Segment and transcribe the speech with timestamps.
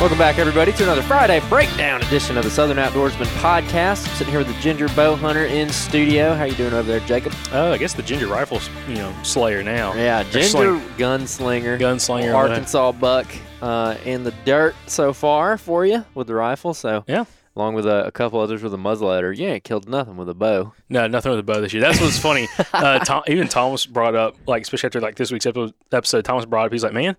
[0.00, 4.08] Welcome back, everybody, to another Friday breakdown edition of the Southern Outdoorsman podcast.
[4.08, 6.32] I'm sitting here with the Ginger Bow Hunter in studio.
[6.34, 7.34] How you doing over there, Jacob?
[7.52, 9.92] Oh, I guess the ginger rifle's you know slayer now.
[9.92, 12.34] Yeah, Ginger sling- Gunslinger, gunslinger.
[12.34, 13.26] Arkansas buck
[13.60, 16.72] uh, in the dirt so far for you with the rifle.
[16.72, 17.26] So Yeah.
[17.54, 19.36] along with a, a couple others with a muzzleloader.
[19.36, 20.72] You ain't killed nothing with a bow.
[20.88, 21.82] No, nothing with a bow this year.
[21.82, 22.48] That's what's funny.
[22.72, 26.46] Uh, Tom, even Thomas brought up, like, especially after like this week's episode, episode, Thomas
[26.46, 26.72] brought up.
[26.72, 27.14] He's like, man,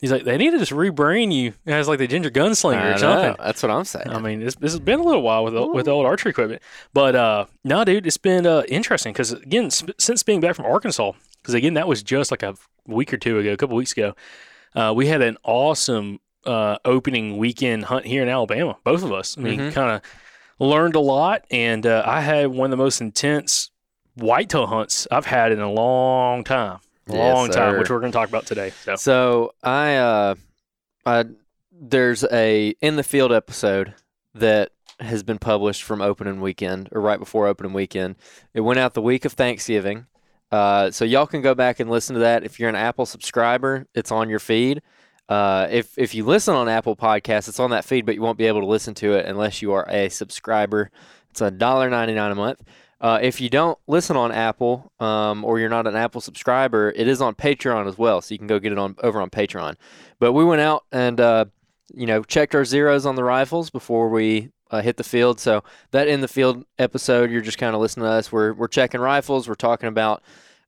[0.00, 2.98] he's like, they need to just rebrand you as like the Ginger Gunslinger I or
[2.98, 3.34] something.
[3.38, 4.08] That's what I'm saying.
[4.08, 6.62] I mean, this, has been a little while with the, with the old archery equipment,
[6.92, 10.66] but uh, no, dude, it's been uh, interesting because again, sp- since being back from
[10.66, 11.12] Arkansas,
[11.42, 12.54] because again, that was just like a
[12.86, 14.14] week or two ago, a couple weeks ago,
[14.74, 18.76] uh, we had an awesome uh, opening weekend hunt here in Alabama.
[18.84, 19.72] Both of us, I mean, Mhm.
[19.72, 20.02] kind of
[20.58, 23.70] learned a lot, and uh, I had one of the most intense
[24.14, 26.78] whitetail hunts I've had in a long time,
[27.08, 28.72] Yes, long time, which we're going to talk about today.
[28.84, 30.34] So, So I, uh,
[31.04, 31.24] I,
[31.70, 33.94] there's a in the field episode
[34.34, 38.16] that has been published from opening weekend or right before opening weekend.
[38.54, 40.06] It went out the week of Thanksgiving.
[40.50, 42.44] Uh, so y'all can go back and listen to that.
[42.44, 44.80] If you're an Apple subscriber, it's on your feed.
[45.28, 48.38] Uh, if if you listen on Apple Podcasts, it's on that feed, but you won't
[48.38, 50.90] be able to listen to it unless you are a subscriber.
[51.30, 52.62] It's a dollar ninety nine a month.
[53.00, 57.06] Uh, if you don't listen on Apple um, or you're not an Apple subscriber, it
[57.06, 59.74] is on Patreon as well, so you can go get it on over on Patreon.
[60.18, 61.44] But we went out and uh,
[61.94, 65.38] you know checked our zeros on the rifles before we uh, hit the field.
[65.40, 68.32] So that in the field episode, you're just kind of listening to us.
[68.32, 69.46] We're we're checking rifles.
[69.46, 70.22] We're talking about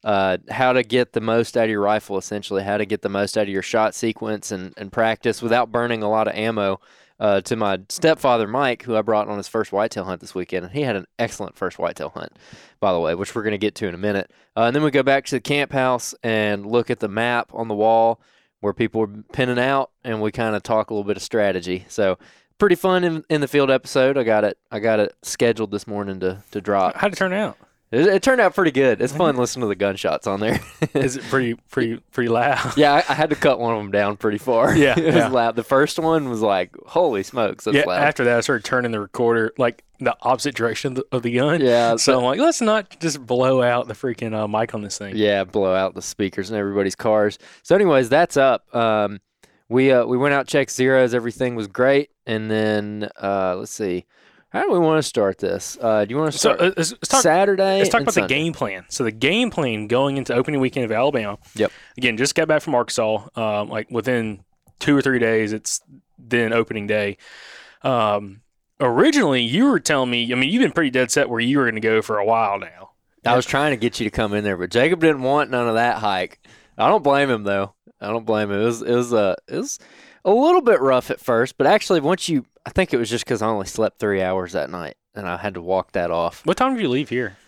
[0.04, 3.08] uh, how to get the most out of your rifle, essentially, how to get the
[3.08, 6.81] most out of your shot sequence and, and practice without burning a lot of ammo.
[7.20, 10.67] Uh, to my stepfather Mike, who I brought on his first whitetail hunt this weekend,
[10.67, 12.32] and he had an excellent first whitetail hunt,
[12.79, 14.31] by the way, which we're going to get to in a minute.
[14.56, 17.50] Uh, and then we go back to the camp house and look at the map
[17.53, 18.20] on the wall
[18.61, 21.85] where people were pinning out, and we kind of talk a little bit of strategy.
[21.88, 22.19] So
[22.59, 24.17] pretty fun in, in the field episode.
[24.17, 24.59] I got it.
[24.70, 26.97] I got it scheduled this morning to to drop.
[26.97, 27.56] How'd it turn out?
[27.90, 29.00] It, it turned out pretty good.
[29.00, 30.61] It's fun listening to the gunshots on there.
[30.94, 32.73] Is it pretty pretty pretty loud?
[32.76, 34.76] yeah, I, I had to cut one of them down pretty far.
[34.76, 35.29] Yeah, it was yeah.
[35.29, 35.56] loud.
[35.56, 37.85] The first one was like, holy smokes, that's yeah.
[37.85, 38.02] loud.
[38.02, 41.35] After that, I started turning the recorder like the opposite direction of the, of the
[41.35, 41.61] gun.
[41.61, 44.96] Yeah, So I'm like, let's not just blow out the freaking uh, mic on this
[44.96, 45.17] thing.
[45.17, 47.38] Yeah, blow out the speakers in everybody's cars.
[47.62, 48.73] So, anyways, that's up.
[48.75, 49.20] Um,
[49.69, 51.14] we uh, we went out checked zeros.
[51.14, 54.06] Everything was great, and then uh, let's see,
[54.50, 55.76] how do we want to start this?
[55.80, 57.22] Uh, do you want to So start uh, let's, let's talk.
[57.22, 57.78] Saturday?
[57.78, 58.84] Let's talk about the game plan.
[58.88, 61.38] So the game plan going into opening weekend of Alabama.
[61.54, 61.72] Yep.
[61.96, 63.28] Again, just got back from Arkansas.
[63.36, 64.42] Um, like within
[64.78, 65.80] two or three days, it's
[66.18, 67.18] then opening day.
[67.82, 68.40] Um,
[68.80, 70.32] originally, you were telling me.
[70.32, 72.24] I mean, you've been pretty dead set where you were going to go for a
[72.24, 72.90] while now.
[73.26, 75.68] I was trying to get you to come in there, but Jacob didn't want none
[75.68, 76.40] of that hike.
[76.78, 77.74] I don't blame him though.
[78.00, 78.60] I don't blame him.
[78.60, 79.78] It was it was uh, it was
[80.24, 83.25] a little bit rough at first, but actually once you, I think it was just
[83.25, 86.44] because I only slept three hours that night, and I had to walk that off.
[86.44, 87.38] What time did you leave here?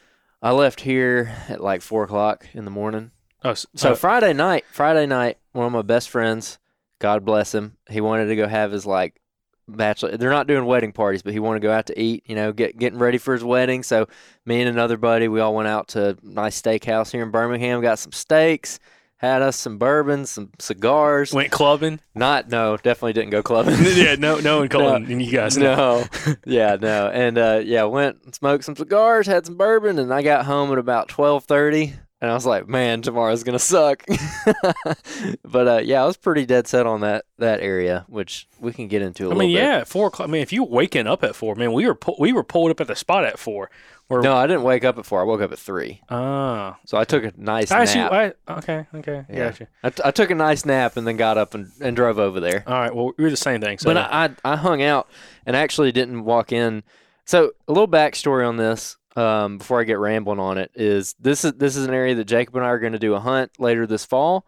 [0.41, 3.11] I left here at like four o'clock in the morning.
[3.45, 6.59] Oh, So uh, Friday night, Friday night, one of my best friends,
[7.01, 9.21] God bless him, he wanted to go have his like
[9.69, 10.17] bachelor.
[10.17, 12.25] They're not doing wedding parties, but he wanted to go out to eat.
[12.27, 13.83] You know, get getting ready for his wedding.
[13.83, 14.09] So
[14.47, 17.83] me and another buddy, we all went out to a nice steakhouse here in Birmingham.
[17.83, 18.81] Got some steaks,
[19.21, 21.35] had us some bourbon, some cigars.
[21.35, 22.01] went clubbing.
[22.15, 23.77] Not no, definitely didn't go clubbing.
[23.95, 25.59] yeah, no, no one calling you guys.
[25.59, 26.07] No,
[26.47, 30.23] yeah, no, and uh, yeah, went and smoked some cigars, had some bourbon, and I
[30.23, 34.05] got home at about twelve thirty, and I was like, man, tomorrow's gonna suck.
[35.45, 38.89] but uh, yeah, I was pretty dead set on that that area, which we can
[38.89, 39.63] get into a I little mean, bit.
[39.63, 40.29] yeah, at four o'clock.
[40.29, 42.71] I mean, if you waking up at four, man, we were pu- we were pulled
[42.71, 43.71] up at the spot at four.
[44.09, 45.21] Where, No, I didn't wake up at four.
[45.21, 48.11] I woke up at three, Ah, so I took a nice I nap.
[48.11, 49.51] I, okay, okay, Yeah.
[49.51, 49.69] gotcha.
[49.85, 52.41] I, t- I took a nice nap and then got up and, and drove over
[52.41, 52.65] there.
[52.67, 53.79] All right, well, we were the same thing.
[53.79, 55.09] So but I, I I hung out
[55.47, 56.83] and actually didn't walk in.
[57.25, 61.45] So a little backstory on this um, before I get rambling on it is this
[61.45, 63.53] is this is an area that Jacob and I are going to do a hunt
[63.59, 64.47] later this fall.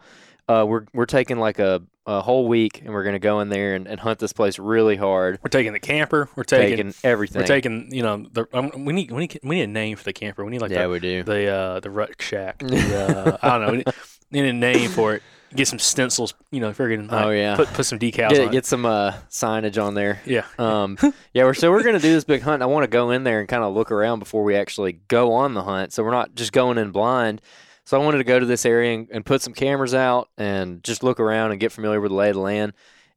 [0.49, 3.49] Uh, we're we're taking like a, a whole week and we're going to go in
[3.49, 6.29] there and, and hunt this place really hard, we're taking the camper.
[6.35, 6.77] We're taking.
[6.77, 7.43] taking everything.
[7.43, 7.93] we're taking.
[7.93, 10.45] You know, the, um, we need we need we need a name for the camper.
[10.45, 11.23] We need like yeah, the we do.
[11.23, 12.63] the uh, the rut shack.
[12.73, 13.71] The, uh, I don't know.
[13.73, 13.87] We need,
[14.31, 15.23] need a name for it.
[15.55, 16.35] Get some stencils.
[16.51, 17.09] You know, figuring.
[17.11, 17.57] Oh, yeah.
[17.57, 20.21] Put put some decals Get get some uh, signage on there.
[20.25, 20.45] Yeah.
[20.59, 20.97] Um,
[21.35, 22.63] yeah, we're so we're gonna do this big hunt.
[22.63, 25.33] I want to go in there and kind of look around before we actually go
[25.33, 25.93] on the hunt.
[25.93, 27.41] So we're not just going in blind.
[27.85, 30.85] So I wanted to go to this area and, and put some cameras out and
[30.85, 32.75] just look around and get familiar with the lay of the land.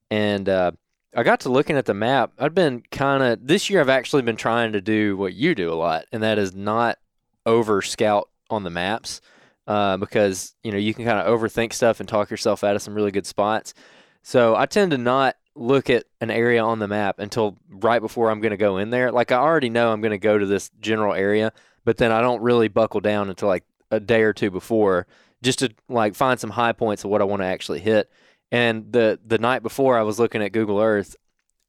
[0.10, 0.72] And uh,
[1.16, 2.34] I got to looking at the map.
[2.40, 3.80] I've been kind of this year.
[3.80, 6.98] I've actually been trying to do what you do a lot, and that is not
[7.46, 9.22] over scout on the maps
[9.68, 12.82] uh, because you know you can kind of overthink stuff and talk yourself out of
[12.82, 13.74] some really good spots.
[14.22, 18.30] So I tend to not look at an area on the map until right before
[18.30, 19.12] I'm going to go in there.
[19.12, 21.54] Like I already know I'm going to go to this general area,
[21.86, 25.08] but then I don't really buckle down until like a day or two before
[25.42, 28.12] just to like find some high points of what I want to actually hit.
[28.52, 31.16] And the the night before I was looking at Google Earth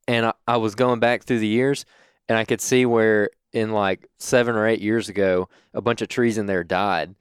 [0.09, 1.85] and I, I was going back through the years
[2.29, 6.09] and I could see where in like 7 or 8 years ago a bunch of
[6.09, 7.15] trees in there died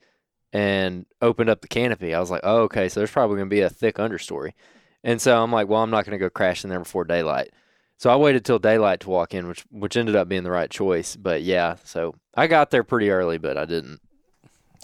[0.56, 2.14] and opened up the canopy.
[2.14, 4.52] I was like, "Oh, okay, so there's probably going to be a thick understory."
[5.04, 7.50] And so I'm like, well, I'm not going to go crash in there before daylight.
[7.98, 10.70] So I waited till daylight to walk in, which which ended up being the right
[10.70, 11.14] choice.
[11.16, 14.00] But yeah, so I got there pretty early, but I didn't.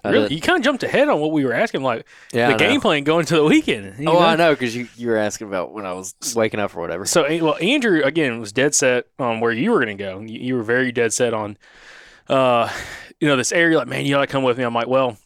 [0.05, 1.83] I Really, didn't- you kind of jumped ahead on what we were asking.
[1.83, 4.07] Like yeah, the game plan going to the weekend.
[4.07, 4.49] Oh, I know?
[4.49, 7.05] know because you you were asking about when I was waking up or whatever.
[7.07, 10.21] So, eh, well, Andrew again was dead set on where you were going to go.
[10.21, 11.57] You, you were very dead set on,
[12.29, 12.69] uh,
[13.21, 13.79] you know, this area.
[13.79, 14.65] Like, man, you got to come with me.
[14.65, 15.17] I'm like, well,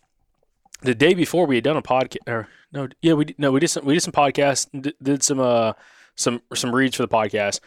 [0.87, 3.61] the day before we had done a podcast, or no, yeah, we did- no, we
[3.61, 5.73] did some we did some podcasts, did, did some uh
[6.15, 7.61] some some reads for the podcast,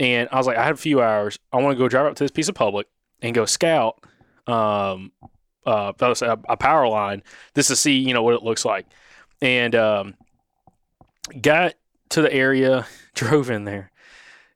[0.00, 1.38] and I was like, I had a few hours.
[1.52, 2.88] I want to go drive up to this piece of public
[3.20, 4.02] and go scout,
[4.46, 5.12] um,
[5.64, 7.22] uh, a, a power line,
[7.54, 8.86] just to see you know what it looks like,
[9.40, 10.14] and um,
[11.40, 11.74] got
[12.10, 13.90] to the area, drove in there.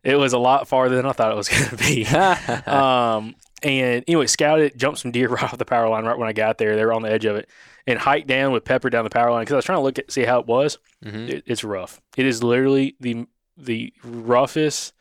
[0.03, 2.07] It was a lot farther than I thought it was going to be.
[2.71, 6.33] um, and anyway, scouted, jumped some deer right off the power line right when I
[6.33, 6.77] got there.
[6.77, 7.49] They were on the edge of it,
[7.87, 9.99] and hiked down with Pepper down the power line because I was trying to look
[9.99, 10.79] at see how it was.
[11.05, 11.29] Mhm.
[11.29, 12.01] It, it's rough.
[12.17, 13.27] It is literally the
[13.57, 14.93] the roughest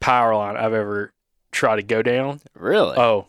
[0.00, 1.12] power line I've ever
[1.52, 2.40] tried to go down.
[2.54, 2.96] Really?
[2.96, 3.26] Oh,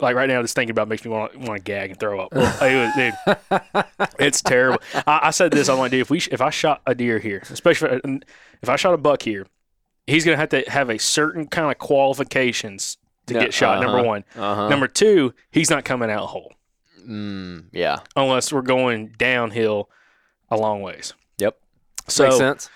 [0.00, 1.98] like right now, just thinking about it makes me want to want to gag and
[1.98, 2.32] throw up.
[2.32, 3.84] It was- dude,
[4.18, 4.80] it's terrible.
[5.06, 5.68] I, I said this.
[5.68, 8.22] I'm like, dude, if we if I shot a deer here, especially if,
[8.62, 9.46] if I shot a buck here,
[10.06, 12.96] he's gonna have to have a certain kind of qualifications
[13.26, 13.82] to get shot.
[13.82, 14.06] Number uh-huh.
[14.06, 14.24] one.
[14.36, 14.68] Uh-huh.
[14.68, 16.52] Number two, he's not coming out whole
[17.08, 18.00] Mm, yeah.
[18.16, 19.88] unless we're going downhill
[20.50, 21.14] a long ways.
[21.38, 21.58] Yep.
[22.08, 22.70] So Makes sense.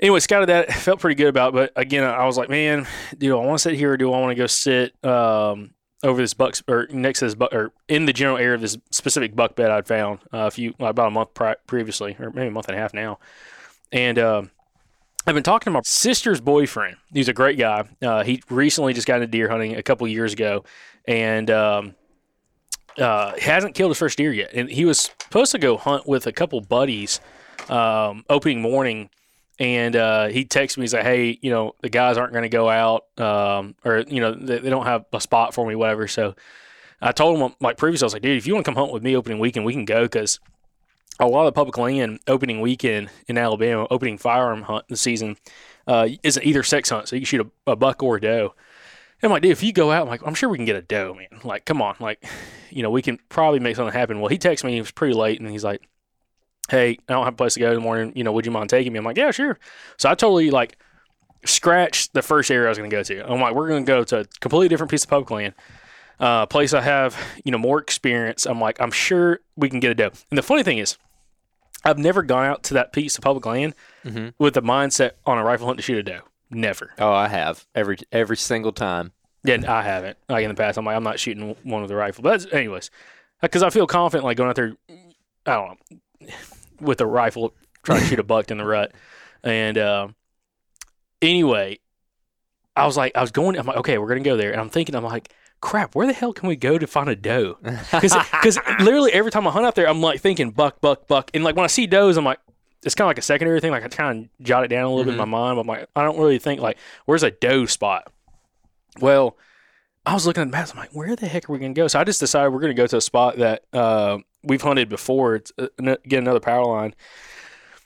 [0.00, 0.72] anyway, scouted that.
[0.72, 3.62] Felt pretty good about, it, but again, I was like, man, do I want to
[3.62, 7.18] sit here or do I want to go sit um, over this buck or next
[7.20, 10.20] to this buck or in the general area of this specific buck bed I'd found
[10.32, 12.94] uh, a few about a month pri- previously, or maybe a month and a half
[12.94, 13.18] now,
[13.92, 14.18] and.
[14.18, 14.50] Um,
[15.26, 16.96] I've been talking to my sister's boyfriend.
[17.12, 17.86] He's a great guy.
[18.00, 20.64] Uh, he recently just got into deer hunting a couple years ago,
[21.06, 21.94] and um,
[22.98, 24.50] uh, hasn't killed his first deer yet.
[24.52, 27.20] And he was supposed to go hunt with a couple buddies
[27.68, 29.10] um, opening morning,
[29.58, 30.84] and uh, he texted me.
[30.84, 34.20] He's like, "Hey, you know, the guys aren't going to go out, um, or you
[34.20, 36.34] know, they, they don't have a spot for me, whatever." So
[37.00, 38.92] I told him like previously, I was like, "Dude, if you want to come hunt
[38.92, 40.40] with me opening weekend, we can go because."
[41.20, 45.36] A lot of the public land opening weekend in Alabama, opening firearm hunt the season,
[45.88, 48.20] uh, is an either sex hunt, so you can shoot a, a buck or a
[48.20, 48.54] doe.
[49.20, 50.76] And I'm like, dude, if you go out, I'm like, I'm sure we can get
[50.76, 51.40] a doe, man.
[51.44, 52.24] Like, come on, like,
[52.70, 54.20] you know, we can probably make something happen.
[54.20, 55.82] Well, he texted me, it was pretty late, and he's like,
[56.70, 58.12] hey, I don't have a place to go in the morning.
[58.14, 58.98] You know, would you mind taking me?
[58.98, 59.58] I'm like, yeah, sure.
[59.96, 60.76] So I totally like
[61.44, 63.32] scratched the first area I was going to go to.
[63.32, 65.54] I'm like, we're going to go to a completely different piece of public land,
[66.20, 68.44] uh, place I have, you know, more experience.
[68.46, 70.10] I'm like, I'm sure we can get a doe.
[70.30, 70.96] And the funny thing is,
[71.84, 74.34] I've never gone out to that piece of public land Mhm.
[74.38, 76.20] with the mindset on a rifle hunt to shoot a doe.
[76.50, 76.92] Never.
[76.98, 79.12] Oh, I have every every single time.
[79.44, 80.18] Yeah, I haven't.
[80.28, 82.22] Like in the past, I'm like, I'm not shooting one with a rifle.
[82.22, 82.90] But anyways,
[83.40, 84.74] because I feel confident, like going out there,
[85.46, 85.78] I don't
[86.20, 86.28] know,
[86.80, 88.92] with a rifle, trying to shoot a buck in the rut.
[89.44, 90.08] And uh,
[91.22, 91.78] anyway,
[92.74, 94.70] I was like, I was going, I'm like, okay, we're gonna go there, and I'm
[94.70, 97.58] thinking, I'm like, crap, where the hell can we go to find a doe?
[97.62, 101.44] Because literally every time I hunt out there, I'm like thinking buck, buck, buck, and
[101.44, 102.40] like when I see does, I'm like.
[102.84, 103.70] It's kind of like a secondary thing.
[103.70, 105.56] Like I kind of jot it down a little bit in my mind.
[105.56, 108.12] But I'm like, I don't really think like, where's a doe spot?
[109.00, 109.36] Well,
[110.06, 110.70] I was looking at the maps.
[110.72, 111.86] I'm like, where the heck are we going to go?
[111.88, 114.88] So I just decided we're going to go to a spot that uh, we've hunted
[114.88, 115.34] before.
[115.34, 116.94] It's uh, get another power line,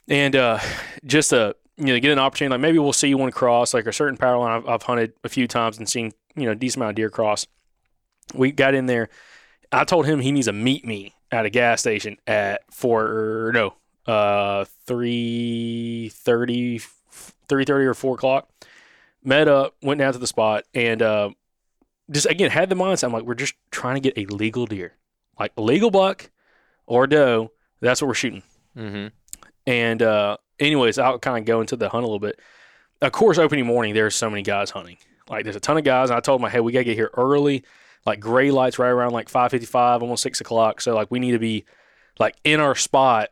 [0.07, 0.59] and uh,
[1.05, 2.53] just uh, you know get an opportunity.
[2.53, 5.29] Like maybe we'll see one cross, like a certain power line I've, I've hunted a
[5.29, 7.45] few times and seen you know a decent amount of deer cross.
[8.33, 9.09] We got in there.
[9.71, 13.73] I told him he needs to meet me at a gas station at four no
[14.05, 16.79] uh three thirty,
[17.47, 18.49] three thirty or four o'clock.
[19.23, 21.29] Met up, went down to the spot, and uh,
[22.11, 23.05] just again had the mindset.
[23.05, 24.97] I'm like, we're just trying to get a legal deer,
[25.39, 26.29] like a legal buck
[26.85, 27.51] or doe.
[27.79, 28.43] That's what we're shooting.
[28.77, 29.07] mm-hmm.
[29.65, 32.39] And uh, anyways, I'll kind of go into the hunt a little bit.
[33.01, 34.97] Of course, opening morning, there's so many guys hunting.
[35.29, 36.09] Like there's a ton of guys.
[36.09, 37.63] And I told them, hey, we gotta get here early.
[38.05, 40.81] Like gray lights right around like 5:55, almost six o'clock.
[40.81, 41.65] So like we need to be
[42.19, 43.29] like in our spot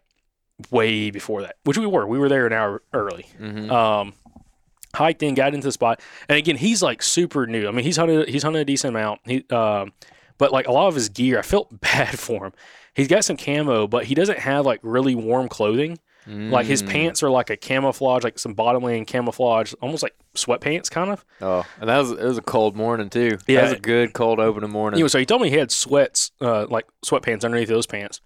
[0.70, 2.06] way before that, which we were.
[2.06, 3.26] We were there an hour early.
[3.40, 3.72] Mm-hmm.
[3.72, 4.14] Um,
[4.94, 7.68] hiked in, got into the spot, and again, he's like super new.
[7.68, 9.22] I mean, he's hunted he's hunted a decent amount.
[9.26, 9.94] He, um,
[10.38, 12.54] but like a lot of his gear, I felt bad for him.
[12.94, 15.98] He's got some camo, but he doesn't have like really warm clothing.
[16.28, 16.90] Like his Mm.
[16.90, 21.26] pants are like a camouflage, like some bottomland camouflage, almost like sweatpants, kind of.
[21.42, 23.40] Oh, and that was it was a cold morning too.
[23.48, 23.62] Yeah.
[23.62, 24.98] that was a good cold opening morning.
[25.00, 28.22] Anyway, so he told me he had sweats, uh, like sweatpants underneath those pants,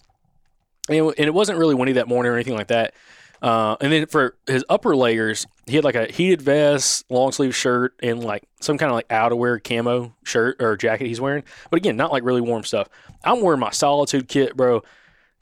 [0.90, 2.94] and it, wasn't really windy that morning or anything like that.
[3.42, 7.56] Uh, and then for his upper layers, he had like a heated vest, long sleeve
[7.56, 11.44] shirt, and like some kind of like outerwear camo shirt or jacket he's wearing.
[11.70, 12.90] But again, not like really warm stuff.
[13.24, 14.84] I'm wearing my solitude kit, bro,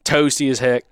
[0.06, 0.84] toasty as heck.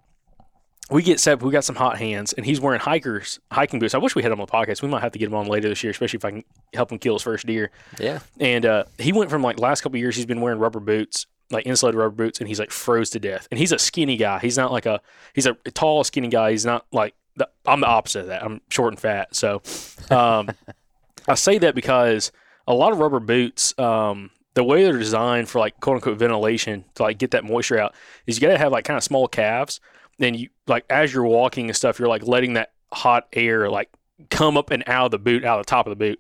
[0.90, 1.42] We get set.
[1.42, 3.94] We got some hot hands, and he's wearing hikers hiking boots.
[3.94, 4.82] I wish we had him on the podcast.
[4.82, 6.44] We might have to get him on later this year, especially if I can
[6.74, 7.72] help him kill his first deer.
[7.98, 10.82] yeah, And uh, he went from like last couple of years, he's been wearing rubber
[10.82, 13.48] boots, like insulated rubber boots, and he's like froze to death.
[13.52, 14.40] And he's a skinny guy.
[14.40, 15.02] He's not like a
[15.34, 16.52] he's a tall, skinny guy.
[16.52, 18.44] He's not like the, I'm the opposite of that.
[18.44, 19.36] I'm short and fat.
[19.36, 19.62] So
[20.10, 20.50] um,
[21.28, 22.32] I say that because
[22.68, 26.86] a lot of rubber boots, um, the way they're designed for like quote unquote ventilation
[26.96, 27.94] to like get that moisture out,
[28.28, 29.80] is you got to have like kind of small calves.
[30.18, 33.90] Then you like as you're walking and stuff, you're like letting that hot air like
[34.30, 36.20] come up and out of the boot, out of the top of the boot.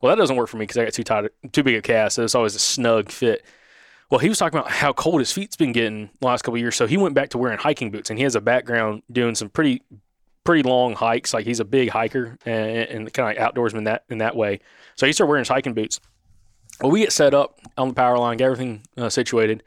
[0.00, 2.12] Well, that doesn't work for me because I got too tight, too big a calf,
[2.12, 3.44] so it's always a snug fit.
[4.12, 6.60] Well, he was talking about how cold his feet's been getting the last couple of
[6.60, 9.34] years, so he went back to wearing hiking boots, and he has a background doing
[9.34, 9.80] some pretty,
[10.44, 11.32] pretty long hikes.
[11.32, 14.60] Like he's a big hiker and, and kind of like outdoorsman that in that way.
[14.96, 15.98] So he started wearing his hiking boots.
[16.82, 19.62] Well, we get set up on the power line, get everything uh, situated,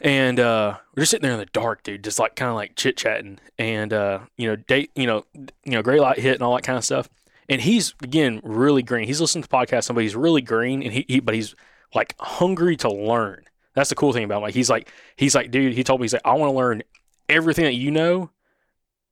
[0.00, 2.74] and uh, we're just sitting there in the dark, dude, just like kind of like
[2.74, 6.42] chit chatting, and uh, you know, date, you know, you know, gray light hit and
[6.42, 7.10] all that kind of stuff.
[7.50, 9.06] And he's again really green.
[9.06, 11.54] He's listening to podcasts, somebody he's really green, and he, he but he's
[11.94, 13.44] like hungry to learn.
[13.78, 14.42] That's the cool thing about him.
[14.42, 15.72] Like he's like he's like, dude.
[15.72, 16.82] He told me he's like, I want to learn
[17.28, 18.30] everything that you know.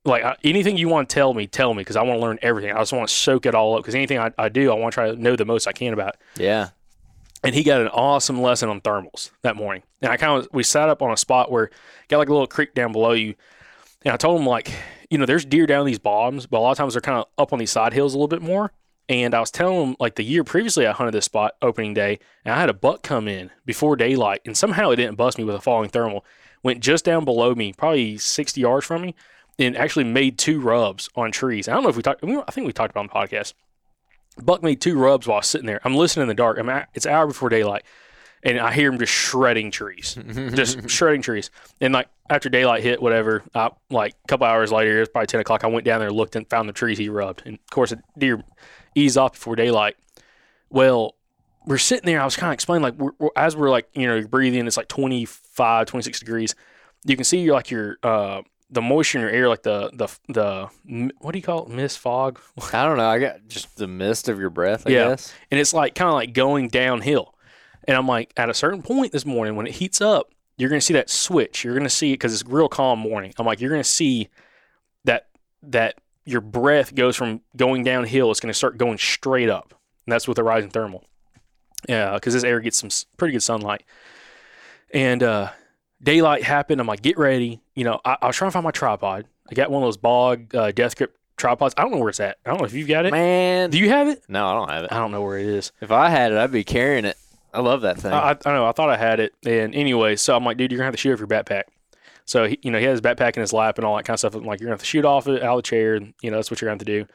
[0.03, 2.71] Like anything you want to tell me, tell me because I want to learn everything.
[2.71, 4.91] I just want to soak it all up because anything I, I do, I want
[4.91, 6.15] to try to know the most I can about.
[6.15, 6.41] it.
[6.41, 6.69] Yeah.
[7.43, 9.83] And he got an awesome lesson on thermals that morning.
[10.01, 11.69] And I kind of we sat up on a spot where
[12.09, 13.35] got like a little creek down below you.
[14.03, 14.73] And I told him like,
[15.09, 17.25] you know, there's deer down these bottoms, but a lot of times they're kind of
[17.37, 18.73] up on these side hills a little bit more.
[19.09, 22.19] And I was telling him like the year previously I hunted this spot opening day,
[22.43, 25.43] and I had a buck come in before daylight, and somehow it didn't bust me
[25.43, 26.25] with a falling thermal.
[26.63, 29.15] Went just down below me, probably 60 yards from me,
[29.57, 31.67] and actually made two rubs on trees.
[31.67, 32.23] I don't know if we talked.
[32.23, 33.53] I think we talked about on the podcast.
[34.43, 35.79] Buck made two rubs while I was sitting there.
[35.83, 36.59] I'm listening in the dark.
[36.59, 37.83] I'm at, it's an hour before daylight,
[38.43, 40.17] and I hear him just shredding trees,
[40.53, 41.49] just shredding trees.
[41.81, 45.27] And like after daylight hit, whatever, I, like a couple hours later, it was probably
[45.27, 45.63] 10 o'clock.
[45.63, 47.43] I went down there, looked, and found the trees he rubbed.
[47.45, 48.43] And of course, a deer
[48.97, 49.95] eased off before daylight.
[50.69, 51.15] Well,
[51.65, 52.21] we're sitting there.
[52.21, 54.77] I was kind of explaining, like, we're, we're- as we're like, you know, breathing, it's
[54.77, 56.55] like 25, 26 degrees.
[57.05, 61.11] You can see like your, uh, the moisture in your air, like the, the, the,
[61.19, 61.69] what do you call it?
[61.69, 62.39] Mist, fog?
[62.73, 63.07] I don't know.
[63.07, 65.09] I got just the mist of your breath, I Yeah.
[65.09, 65.33] guess.
[65.51, 67.33] and it's like kind of like going downhill.
[67.87, 70.79] And I'm like, at a certain point this morning, when it heats up, you're going
[70.81, 71.63] to see that switch.
[71.63, 73.33] You're going to see it because it's a real calm morning.
[73.37, 74.27] I'm like, you're going to see
[75.05, 75.27] that
[75.63, 75.95] that
[76.27, 78.29] your breath goes from going downhill.
[78.31, 79.73] It's going to start going straight up,
[80.05, 81.05] and that's with the rising thermal.
[81.87, 83.83] Yeah, because this air gets some pretty good sunlight.
[84.93, 85.51] And uh,
[86.01, 86.81] daylight happened.
[86.81, 87.61] I'm like, get ready.
[87.75, 89.25] You know, I, I was trying to find my tripod.
[89.49, 91.73] I got one of those bog uh, death grip tripods.
[91.77, 92.37] I don't know where it's at.
[92.45, 93.11] I don't know if you've got it.
[93.11, 93.69] Man.
[93.69, 94.23] Do you have it?
[94.27, 94.91] no, I don't have it.
[94.91, 95.71] I don't know where it is.
[95.79, 97.17] If I had it, I'd be carrying it.
[97.53, 98.11] I love that thing.
[98.11, 98.67] I, I, I know.
[98.67, 100.99] I thought I had it, and anyway, so I'm like, dude, you're gonna have to
[100.99, 101.63] shoot off your backpack.
[102.27, 104.13] So he, you know, he has his backpack in his lap and all that kind
[104.13, 104.35] of stuff.
[104.35, 106.29] I'm like, you're gonna have to shoot off it out of the chair, and you
[106.29, 107.07] know that's what you're gonna have to do.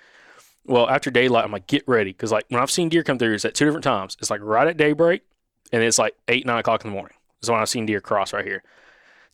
[0.64, 3.35] Well, after daylight, I'm like, get ready, because like when I've seen deer come through,
[3.35, 4.16] it's at two different times.
[4.21, 5.23] It's like right at daybreak,
[5.71, 7.16] and it's like eight, nine o'clock in the morning.
[7.42, 8.62] Is when I've seen deer cross right here.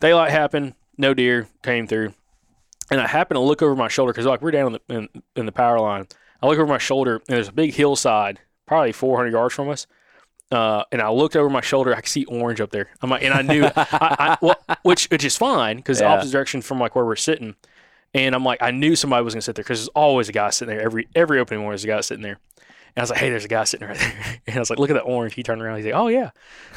[0.01, 2.13] Daylight happened, no deer came through,
[2.91, 5.23] and I happen to look over my shoulder because like we're down in the in,
[5.37, 6.09] in the power line.
[6.43, 9.87] I look over my shoulder, and there's a big hillside, probably 400 yards from us.
[10.51, 11.93] Uh, and I looked over my shoulder.
[11.95, 12.89] I could see orange up there.
[13.03, 16.15] I'm like, and I knew, I, I, well, which which is fine because the Yeah.
[16.15, 17.55] opposite direction from like where we're sitting.
[18.15, 20.49] And I'm like, I knew somebody was gonna sit there because there's always a guy
[20.51, 20.83] sitting there.
[20.83, 22.39] Every every opening morning, there's a guy sitting there.
[22.97, 24.41] And I was like, hey, there's a guy sitting right there.
[24.47, 25.35] And I was like, look at that orange.
[25.35, 25.77] He turned around.
[25.77, 26.31] He's like, oh yeah.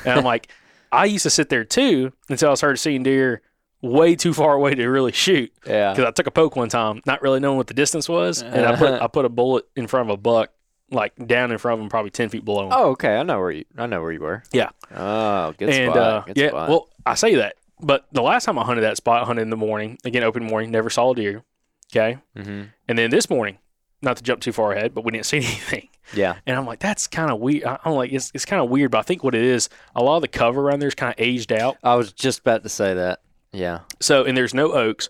[0.05, 0.51] And I'm like,
[0.91, 3.41] I used to sit there too until I started seeing deer
[3.81, 5.91] way too far away to really shoot yeah.
[5.93, 8.65] because I took a poke one time, not really knowing what the distance was, and
[8.65, 10.51] I put I put a bullet in front of a buck,
[10.91, 12.73] like down in front of him, probably ten feet below him.
[12.73, 13.15] Oh, okay.
[13.17, 13.65] I know where you.
[13.77, 14.43] I know where you were.
[14.51, 14.69] Yeah.
[14.95, 15.97] Oh, good and spot.
[15.97, 16.69] uh, good yeah, spot.
[16.69, 19.49] well, I say that, but the last time I hunted that spot, I hunted in
[19.49, 21.43] the morning, again open morning, never saw a deer.
[21.91, 23.57] Okay, hmm and then this morning,
[24.01, 25.87] not to jump too far ahead, but we didn't see anything.
[26.13, 26.35] yeah.
[26.45, 27.63] And I'm like, that's kind of weird.
[27.65, 30.03] I- I'm like, it's, it's kind of weird, but I think what it is, a
[30.03, 31.77] lot of the cover around there is kind of aged out.
[31.83, 33.21] I was just about to say that.
[33.53, 33.79] Yeah.
[34.01, 35.09] So, and there's no oaks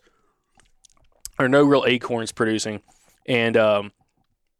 [1.39, 2.81] or no real acorns producing.
[3.25, 3.91] And um,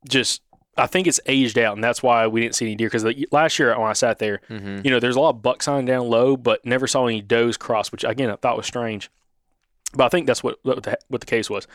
[0.08, 0.42] just,
[0.78, 1.76] I think it's aged out.
[1.76, 2.88] And that's why we didn't see any deer.
[2.90, 5.62] Because last year when I sat there, hmm you know, there's a lot of buck
[5.62, 9.10] sign down low, but never saw any does cross, which again, I thought was strange.
[9.94, 11.68] But I think that's what, what, the, what the case was.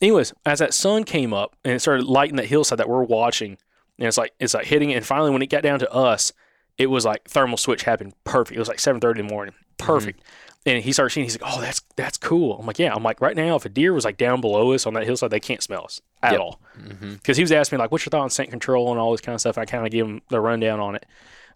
[0.00, 3.58] Anyways, as that sun came up and it started lighting that hillside that we're watching,
[3.98, 6.32] and it's like it's like hitting it, and finally when it got down to us,
[6.76, 8.54] it was like thermal switch happened perfect.
[8.54, 10.22] It was like seven thirty in the morning, perfect.
[10.68, 11.24] And he started seeing.
[11.24, 13.68] He's like, "Oh, that's that's cool." I'm like, "Yeah." I'm like, right now, if a
[13.68, 16.40] deer was like down below us on that hillside, they can't smell us at Yep.
[16.40, 16.60] all.
[16.74, 19.12] hmm Because he was asking me like, "What's your thought on scent control and all
[19.12, 21.06] this kind of stuff?" I kind of gave him the rundown on it.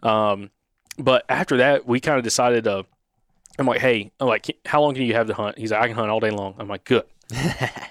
[0.02, 0.50] Um,
[0.98, 2.86] but after that, we kind of decided to.
[3.58, 5.86] I'm like, "Hey, I'm like, how long can you have to hunt?" He's like, "I
[5.88, 7.04] can hunt all day long." I'm like, "Good."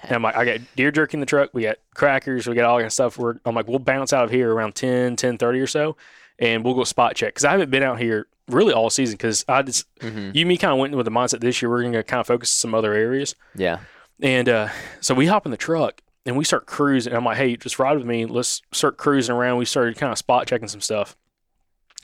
[0.04, 1.50] And I'm like, I got deer jerky in the truck.
[1.54, 2.46] We got crackers.
[2.46, 3.16] We got all that kind of stuff.
[3.16, 5.96] We're, I'm like, we'll bounce out of here around 10, 10 or so,
[6.38, 7.30] and we'll go spot check.
[7.32, 9.14] Because I haven't been out here really all season.
[9.14, 11.62] Because I just, hmm you and me kind of went in with the mindset this
[11.62, 13.34] year we're going to kind of focus some other areas.
[13.54, 13.78] Yeah.
[14.20, 14.68] And uh,
[15.00, 17.12] so we hop in the truck and we start cruising.
[17.12, 18.26] I'm like, hey, just ride with me.
[18.26, 19.58] Let's start cruising around.
[19.58, 21.16] We started kind of spot checking some stuff.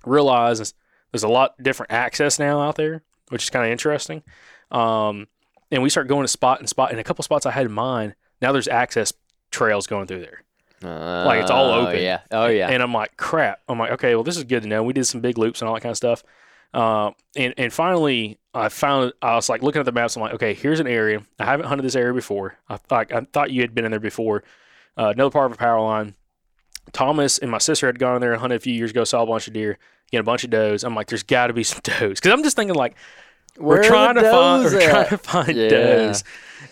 [0.04, 0.74] Realize
[1.12, 4.22] there's a lot different access now out there, which is kind of interesting.
[4.70, 5.28] Um,
[5.70, 6.90] and we start going to spot and spot.
[6.90, 9.12] And a couple spots I had in mind, now there's access
[9.50, 10.44] trails going through there.
[10.82, 12.00] Like, it's all Oh, open.
[12.02, 12.20] Yeah.
[12.30, 12.68] Oh yeah.
[12.70, 13.60] And I'm like, crap.
[13.68, 14.82] I'm like, okay, well, this is good to know.
[14.82, 16.22] We did some big loops and all that kind of stuff.
[16.74, 20.16] Uh, and and finally, I found I was like looking at the maps.
[20.16, 21.22] I'm like, okay, here's an area.
[21.38, 22.56] I haven't hunted this area before.
[22.68, 24.44] I thought I thought you had been in there before.
[24.96, 26.14] Uh, another part of a power line.
[26.92, 29.04] Thomas and my sister had gone in there and hunted a few years ago.
[29.04, 29.78] Saw a bunch of deer,
[30.10, 30.84] get a bunch of does.
[30.84, 32.96] I'm like, there's got to be some does because I'm just thinking like
[33.58, 36.24] we're trying to find we're trying to find does.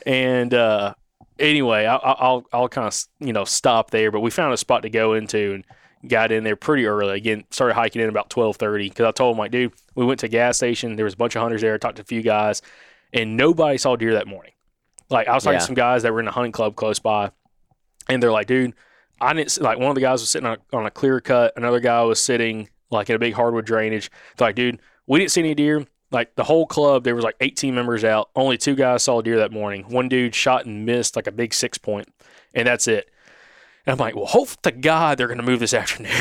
[0.04, 0.94] And uh,
[1.38, 4.10] anyway, I, I- I'll I'll kind of you know stop there.
[4.10, 5.64] But we found a spot to go into and
[6.10, 7.16] got in there pretty early.
[7.16, 10.20] Again, started hiking in about twelve thirty because I told him like, dude, we went
[10.20, 10.96] to a gas station.
[10.96, 11.76] There was a bunch of hunters there.
[11.78, 12.62] Talked to a few guys,
[13.12, 14.52] and nobody saw deer that morning.
[15.10, 15.60] Like I was talking Yeah.
[15.60, 17.30] to some guys that were in a hunting club close by,
[18.08, 18.74] and they're like, dude,
[19.20, 21.20] I didn't see, like one of the guys was sitting on a, on a clear
[21.20, 21.52] cut.
[21.56, 24.10] Another guy was sitting like in a big hardwood drainage.
[24.36, 25.84] They're like, dude, we didn't see any deer.
[26.10, 28.30] Like the whole club, there was like 18 members out.
[28.36, 29.84] Only two guys saw a deer that morning.
[29.88, 32.08] One dude shot and missed like a big six point,
[32.54, 33.10] and that's it.
[33.84, 36.12] And I'm like, well, hope to God they're going to move this afternoon.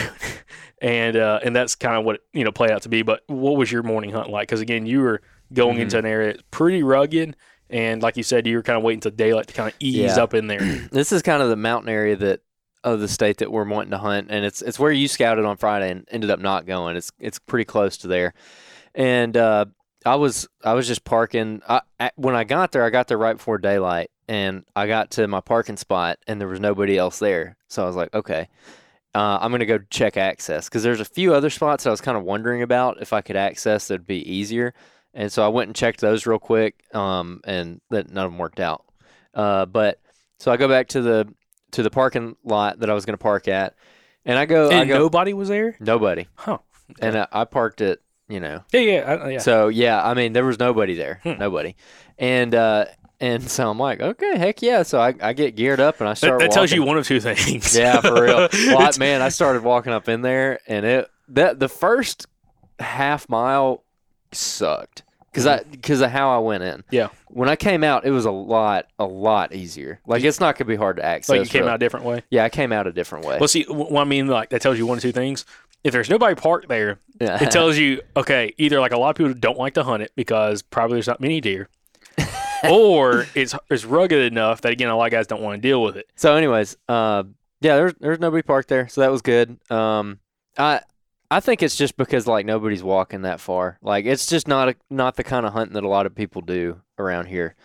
[0.82, 3.02] and uh, and that's kind of what you know played out to be.
[3.04, 4.48] But what was your morning hunt like?
[4.48, 5.22] Because again, you were
[5.54, 7.36] going into an area that's pretty rugged,
[7.70, 9.96] and like you said, you were kind of waiting until daylight to kind of ease
[10.18, 10.24] Yeah.
[10.24, 10.60] up in there.
[10.92, 12.42] this is kind of the mountain area that
[12.84, 15.58] of the state that we're wanting to hunt, and it's it's where you scouted on
[15.58, 16.96] Friday and ended up not going.
[16.98, 18.34] It's it's pretty close to there,
[18.96, 19.66] and uh,
[20.06, 21.62] I was I was just parking.
[21.68, 21.82] I,
[22.16, 25.42] when I got there, I got there right before daylight, and I got to my
[25.42, 27.58] parking spot, and there was nobody else there.
[27.68, 28.48] So I was like, okay.
[29.14, 32.18] Uh, I'm gonna go check access because there's a few other spots I was kind
[32.18, 34.74] of wondering about if I could access that'd be easier,
[35.14, 38.40] and so I went and checked those real quick, um, and that none of them
[38.40, 38.84] worked out.
[39.34, 40.02] Uh, but
[40.40, 41.34] so I go back to the
[41.72, 43.76] to the parking lot that I was going to park at,
[44.26, 45.78] and I go, I and go, nobody was there.
[45.80, 46.58] nobody, Huh.
[47.00, 48.64] and I, I parked it, you know.
[48.74, 49.38] Yeah, yeah, I, yeah.
[49.40, 51.34] So yeah, I mean there was nobody there, Hmm.
[51.40, 51.76] nobody,
[52.18, 52.86] and uh,
[53.20, 54.84] and so I'm like, okay, heck yeah.
[54.84, 56.40] So I, I get geared up and I start.
[56.40, 57.76] that tells you one of two things.
[57.78, 58.50] Yeah, for real.
[58.68, 62.28] Well, I- man, I started walking up in there, and it that the first
[62.80, 63.84] half mile
[64.32, 66.80] sucked because I because of how I went in.
[66.80, 66.96] Mm-hmm.
[66.96, 67.08] Yeah.
[67.30, 70.00] When I came out, it was a lot a lot easier.
[70.06, 71.30] Like it's not gonna be hard to access.
[71.30, 71.72] like you came really.
[71.72, 72.24] out a different way.
[72.30, 73.38] Yeah, I came out a different way.
[73.40, 75.46] Well, see, well, I mean, like that tells you one of two things.
[75.86, 77.42] If there's nobody parked there, yeah.
[77.42, 80.12] it tells you okay, either like a lot of people don't like to hunt it
[80.16, 81.70] because probably there's not many deer,
[82.68, 85.84] or it's it's rugged enough that again a lot of guys don't want to deal
[85.84, 86.08] with it.
[86.16, 87.24] so, anyways, uh,
[87.62, 89.60] yeah, there's there's nobody parked there, so that was good.
[89.72, 90.20] Um,
[90.58, 90.82] I
[91.30, 93.78] I think it's just because like nobody's walking that far.
[93.84, 96.42] Like it's just not a, not the kind of hunting that a lot of people
[96.42, 97.56] do around here.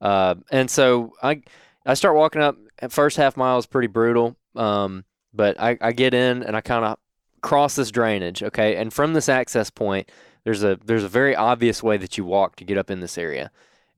[0.00, 1.42] Uh, and so I
[1.86, 2.56] I start walking up.
[2.88, 4.36] First half mile is pretty brutal.
[4.56, 6.98] Um, but I, I get in and I kind of
[7.42, 8.42] cross this drainage.
[8.42, 10.10] Okay, and from this access point,
[10.44, 13.18] there's a there's a very obvious way that you walk to get up in this
[13.18, 13.50] area,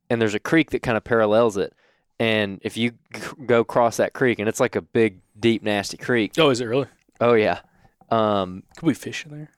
[0.09, 1.73] and there's a creek that kind of parallels it.
[2.19, 5.97] And if you g- go cross that creek, and it's like a big, deep, nasty
[5.97, 6.33] creek.
[6.39, 6.87] Oh, is it really?
[7.21, 7.61] Oh yeah.
[8.11, 9.49] Um, Could we fish in there?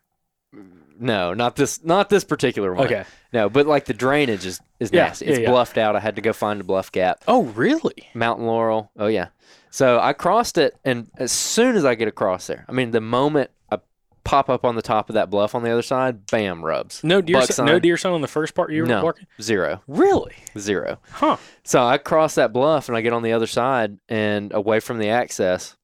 [1.00, 2.84] no, not this, not this particular one.
[2.86, 3.04] Okay.
[3.32, 5.24] No, but like the drainage is is Yeah, nasty.
[5.26, 5.50] yeah, It's yeah.
[5.50, 5.96] bluffed out.
[5.96, 7.24] I had to go find a bluff gap.
[7.26, 8.08] Oh, really?
[8.14, 8.90] Mountain Laurel.
[8.98, 9.28] Oh yeah.
[9.74, 13.00] So I crossed it, and as soon as I get across there, I mean, the
[13.00, 13.78] moment I
[14.22, 17.02] pop up on the top of that bluff on the other side, bam, rubs.
[17.02, 17.40] No deer.
[17.46, 19.02] Sign- no deer sign on the first part you were No.
[19.02, 19.26] walking.
[19.40, 20.34] Zero, Really?
[20.58, 20.98] zero.
[21.12, 21.38] Huh?
[21.64, 24.98] So I cross that bluff, and I get on the other side and away from
[24.98, 25.74] the access.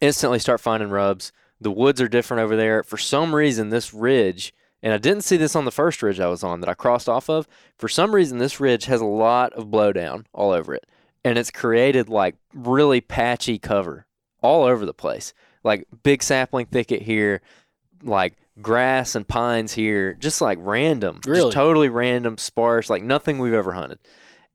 [0.00, 1.30] Instantly start finding rubs.
[1.60, 2.82] The woods are different over there.
[2.82, 6.26] For some reason, this ridge, and I didn't see this on the first ridge I
[6.26, 7.46] was on that I crossed off of.
[7.78, 10.84] For some reason, this ridge has a lot of blowdown all over it.
[11.26, 14.06] And it's created like really patchy cover
[14.42, 15.34] all over the place.
[15.64, 17.42] Like big sapling thicket here,
[18.02, 21.20] like grass and pines here, just like random.
[21.26, 21.40] Really?
[21.40, 23.98] Just totally random, sparse, like nothing we've ever hunted.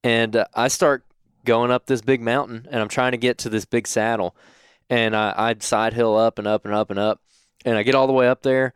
[0.04, 1.04] And uh, I start
[1.44, 4.36] going up this big mountain and I'm trying to get to this big saddle.
[4.90, 7.22] And I, I'd side hill up and up and up and up.
[7.66, 8.74] And I get all the way up there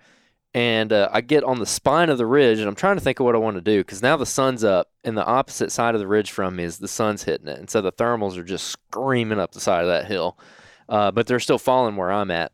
[0.55, 3.19] and uh, I get on the spine of the ridge and I'm trying to think
[3.19, 5.95] of what I want to do because now the sun's up and the opposite side
[5.95, 7.59] of the ridge from me is the sun's hitting it.
[7.59, 10.39] And so the thermals are just screaming up the side of that hill.
[10.87, 12.53] Uh, but they're still falling where I'm at.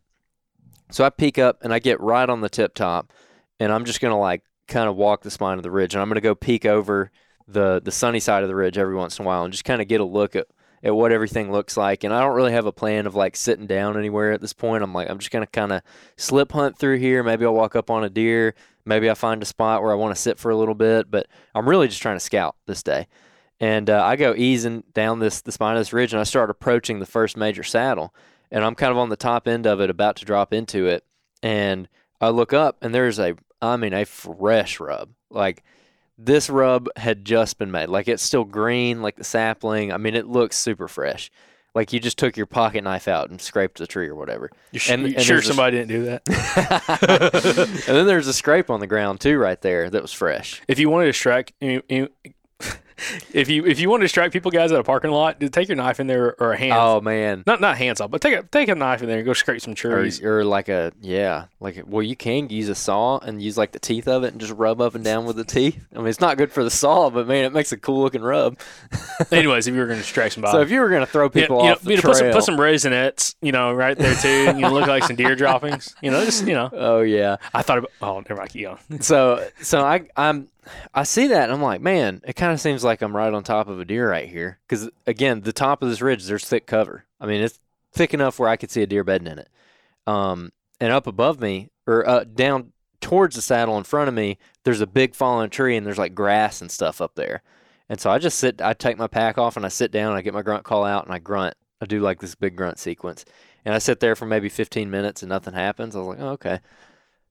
[0.89, 3.13] So I peek up and I get right on the tip top
[3.59, 6.09] and I'm just to like kind of walk the spine of the ridge and I'm
[6.15, 7.11] to go peek over
[7.47, 9.81] the the sunny side of the ridge every once in a while and just kind
[9.81, 10.47] of get a look at
[10.83, 13.67] at what everything looks like and I don't really have a plan of like sitting
[13.67, 14.83] down anywhere at this point.
[14.83, 15.81] I'm like I'm just going to kind of
[16.17, 17.23] slip hunt through here.
[17.23, 20.15] Maybe I'll walk up on a deer, maybe I find a spot where I want
[20.15, 23.07] to sit for a little bit, but I'm really just trying to scout this day.
[23.59, 26.49] And uh, I go easing down this the spine of this ridge and I start
[26.49, 28.13] approaching the first major saddle
[28.51, 31.05] and I'm kind of on the top end of it about to drop into it
[31.43, 31.87] and
[32.19, 35.09] I look up and there's a I mean a fresh rub.
[35.29, 35.63] Like
[36.23, 37.89] this rub had just been made.
[37.89, 39.91] Like it's still green, like the sapling.
[39.91, 41.31] I mean, it looks super fresh.
[41.73, 44.51] Like you just took your pocket knife out and scraped the tree or whatever.
[44.71, 46.21] You sh- And- you and sure a- somebody didn't do that?
[47.87, 49.89] and then there's a scrape on the ground too, right there.
[49.89, 50.61] That was fresh.
[50.67, 52.09] if you want to distract, you, you,
[53.33, 55.75] if you if you want to strike people, guys, at a parking lot, take your
[55.77, 56.73] knife in there or a hand.
[56.75, 57.43] Oh man.
[57.45, 59.61] Not not hands off, but take a take a knife in there and go scrape
[59.61, 60.21] some Or, trees.
[60.23, 63.71] or like a yeah, like a, well, you can use a saw and use like
[63.71, 65.79] the teeth of it and just rub up and down with the teeth.
[65.95, 68.21] I mean, it's not good for the saw, but man, it makes a cool looking
[68.21, 68.57] rub.
[69.31, 71.41] Anyways, if you were going to strike somebody, So if you were gonna throw Yeah,
[71.41, 74.15] people you know, the you trail, put some put some raisinets, you know, right there
[74.15, 74.27] too.
[74.49, 75.95] And, You know, look like some deer droppings.
[76.01, 76.69] You know, just you know.
[76.73, 77.37] oh yeah.
[77.53, 77.91] I thought about.
[78.01, 78.49] Oh, never mind.
[78.49, 79.01] Keep going.
[79.01, 80.47] So so I I'm
[80.93, 83.43] I see that and I'm like, man, it kind of seems like I'm right on
[83.43, 84.59] top of a deer right here.
[84.67, 87.05] Because again, the top of this ridge, there's thick cover.
[87.19, 87.59] I mean, it's
[87.91, 89.49] thick enough where I could see a deer bedding in it.
[90.07, 94.37] Um, and up above me, or uh, down towards the saddle in front of me,
[94.63, 97.41] there's a big fallen tree and there's like grass and stuff up there.
[97.89, 100.17] And so I just sit, I take my pack off and I sit down and
[100.17, 101.55] I get my grunt call out and I grunt.
[101.81, 103.25] I do like this big grunt sequence.
[103.65, 105.95] And I sit there for maybe 15 minutes and nothing happens.
[105.95, 106.59] I was like, oh, okay.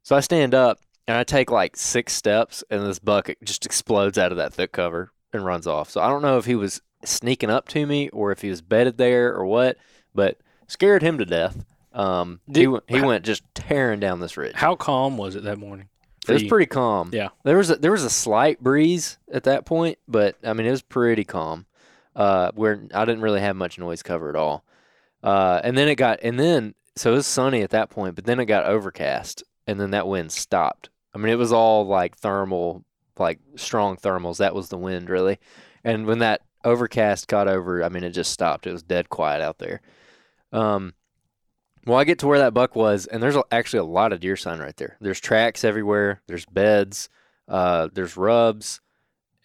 [0.02, 4.16] So I stand up and I take like six steps and this buck just explodes
[4.16, 5.90] out of that thick cover and runs off.
[5.90, 8.62] So I don't know if he was sneaking up to me or if he was
[8.62, 9.76] bedded there or what,
[10.14, 11.64] but scared him to death.
[11.92, 14.54] Um, he, Did- went, he went just tearing down this ridge.
[14.54, 15.88] How calm was it that morning?
[16.28, 16.48] It was you?
[16.48, 17.10] pretty calm.
[17.12, 17.30] Yeah.
[17.42, 20.70] There was a, there was a slight breeze at that point, but I mean it
[20.70, 21.66] was pretty calm.
[22.14, 24.64] Uh, where I didn't really have much noise cover at all.
[25.24, 28.26] Uh, and then it got and then so it was sunny at that point, but
[28.26, 30.88] then it got overcast, and then that wind stopped.
[31.14, 32.84] I mean it was all like thermal,
[33.18, 34.38] like strong thermals.
[34.38, 35.38] That was the wind really,
[35.84, 38.66] and when that overcast got over, I mean it just stopped.
[38.66, 39.80] It was dead quiet out there.
[40.52, 40.94] Um,
[41.86, 44.36] well, I get to where that buck was, and there's actually a lot of deer
[44.36, 44.96] sign right there.
[45.00, 46.20] There's tracks everywhere.
[46.26, 47.08] There's beds.
[47.48, 48.80] Uh, there's rubs,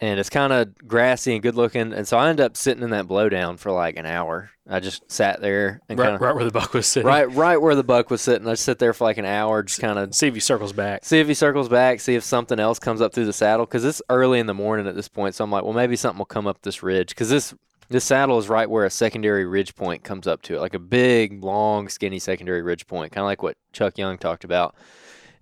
[0.01, 1.93] and it's kind of grassy and good looking.
[1.93, 4.51] And so I ended up sitting in that blowdown for like an hour.
[4.67, 7.07] I just sat there and Right, kind of right where the buck was sitting.
[7.07, 8.47] right, right where the buck was sitting.
[8.47, 10.73] I just sit there for like an hour, just kind of See if he circles
[10.73, 11.05] back.
[11.05, 13.85] see if he circles back, see if something else comes up through the saddle because
[13.85, 15.35] it's early in the morning at this point.
[15.35, 17.53] So I'm like, well, maybe something will come up this ridge because this
[17.87, 20.79] this saddle is right where a secondary ridge point comes up to it, like a
[20.79, 24.73] big, long, skinny secondary ridge point, kind of like what Chuck Young talked about.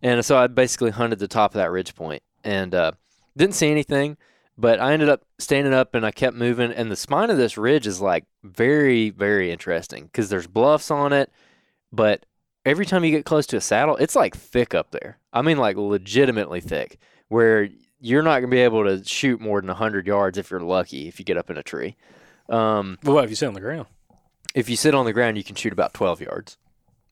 [0.02, 2.92] And so I basically hunted the top of that ridge point and uh,
[3.38, 4.18] didn't see anything,
[4.58, 6.72] but I ended up standing up and I kept moving.
[6.72, 11.14] And the spine of this ridge is like very, very interesting because there's bluffs on
[11.14, 11.32] it,
[11.92, 12.26] but
[12.66, 15.18] every time you get close to a saddle, it's like thick up there.
[15.32, 16.98] I mean, like legitimately thick,
[17.30, 21.08] where you're not gonna be able to shoot more than hundred yards if you're lucky
[21.08, 21.96] if you get up in a tree.
[22.50, 23.88] Um, But what if you sit on the ground?
[24.56, 26.58] if you sit on the ground, you can shoot about twelve yards.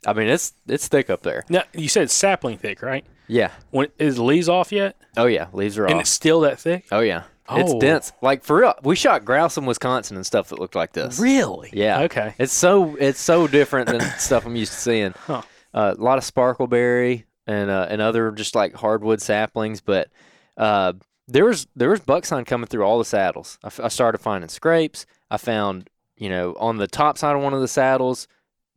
[0.05, 1.43] I mean, it's it's thick up there.
[1.49, 3.05] Now you said it's sapling thick, right?
[3.27, 3.51] Yeah.
[3.71, 4.95] When is the leaves off yet?
[5.17, 5.91] Oh yeah, leaves are And off.
[5.93, 6.85] And it's still that thick?
[6.91, 7.23] Oh yeah,
[7.57, 7.79] it's Oh.
[7.79, 8.11] dense.
[8.21, 11.19] Like for real, we shot grouse in Wisconsin and stuff that looked like this.
[11.19, 11.69] Really?
[11.73, 12.01] Yeah.
[12.01, 12.33] Okay.
[12.37, 15.13] It's so it's so different than stuff I'm used to seeing.
[15.25, 15.41] Huh.
[15.73, 20.09] Uh, a lot of sparkleberry and uh, and other just like hardwood saplings, but
[20.57, 20.93] uh,
[21.27, 23.57] there was there was buck sign coming through all the saddles.
[23.63, 25.05] I, f- I started finding scrapes.
[25.29, 28.27] I found you know on the top side of one of the saddles.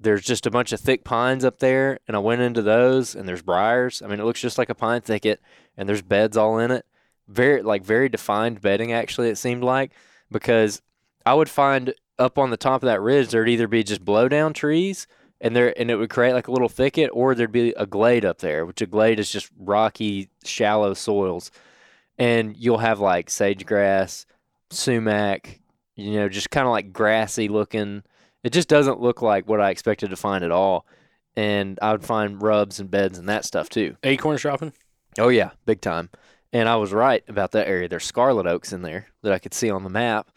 [0.01, 3.29] There's just a bunch of thick pines up there, and I went into those, and
[3.29, 4.03] there's briars.
[4.03, 5.41] I mean, it looks just like a pine thicket,
[5.77, 6.85] and there's beds all in it.
[7.29, 9.29] Very like very defined bedding, actually.
[9.29, 9.93] It seemed like
[10.31, 10.83] because
[11.25, 14.29] I would find up on the top of that ridge there'd either be just blow
[14.29, 15.07] down trees
[15.41, 18.25] and there and it would create like a little thicket or there'd be a glade
[18.25, 21.51] up there which a glade is just rocky shallow soils
[22.19, 24.27] and you'll have like sage grass
[24.71, 25.61] sumac
[25.97, 28.03] you know just kind of like grassy looking
[28.45, 30.87] it just doesn't look like what i expected to find at all
[31.35, 34.73] and i would find rubs and beds and that stuff too Acorns dropping?
[35.19, 36.11] Oh yeah, big time.
[36.55, 37.89] And I was right about that area.
[37.89, 40.31] There's scarlet oaks in there that I could see on the map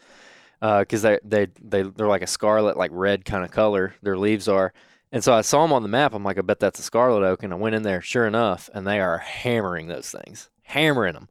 [0.60, 3.94] because they they they they're like a scarlet, like red kind of color.
[4.02, 4.72] Their leaves are.
[5.12, 6.12] And so I saw them on the map.
[6.12, 7.42] I'm like, I bet that's a scarlet oak.
[7.42, 11.28] And I went in there, sure enough, and they are hammering those things, hammering them.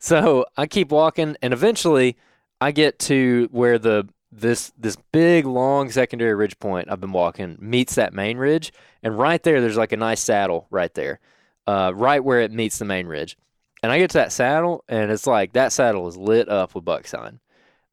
[0.00, 2.16] So I keep walking, and eventually
[2.60, 7.58] I get to where the this this big long secondary ridge point I've been walking
[7.60, 11.20] meets that main ridge, and right there there's like a nice saddle right there,
[11.66, 13.36] uh, right where it meets the main ridge.
[13.82, 16.84] And I get to that saddle, and it's like that saddle is lit up with
[16.84, 17.40] buck sign,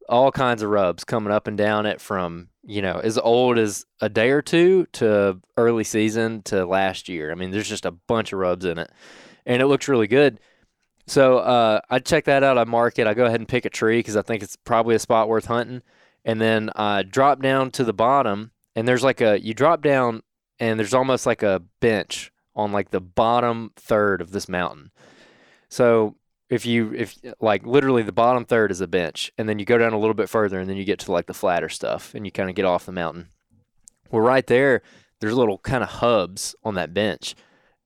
[0.08, 3.86] all kinds of rubs coming up and down it from you know as old as
[4.00, 7.32] a day or two to early season to last year.
[7.32, 8.90] I mean, there's just a bunch of rubs in it,
[9.44, 10.38] and it looks really good.
[11.06, 12.56] So uh, I check that out.
[12.56, 13.08] I mark it.
[13.08, 15.46] I go ahead and pick a tree because I think it's probably a spot worth
[15.46, 15.82] hunting.
[16.24, 20.22] And then I drop down to the bottom, and there's like a you drop down,
[20.60, 24.92] and there's almost like a bench on like the bottom third of this mountain.
[25.70, 26.16] So
[26.50, 29.78] if you if like literally the bottom third is a bench, and then you go
[29.78, 32.26] down a little bit further, and then you get to like the flatter stuff, and
[32.26, 33.28] you kind of get off the mountain.
[34.10, 34.82] Well, right there,
[35.20, 37.36] there's little kind of hubs on that bench,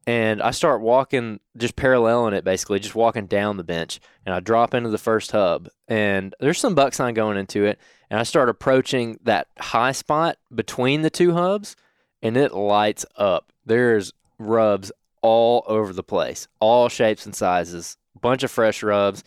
[0.07, 4.41] and I start walking, just paralleling it basically, just walking down the bench, and I
[4.41, 8.23] drop into the first hub, and there's some buck sign going into it, and I
[8.23, 11.77] start approaching that high spot between the two hubs,
[12.23, 13.53] and it lights up.
[13.67, 14.91] There's rubs
[15.25, 19.25] all over the place, all shapes and sizes, bunch of fresh rubs,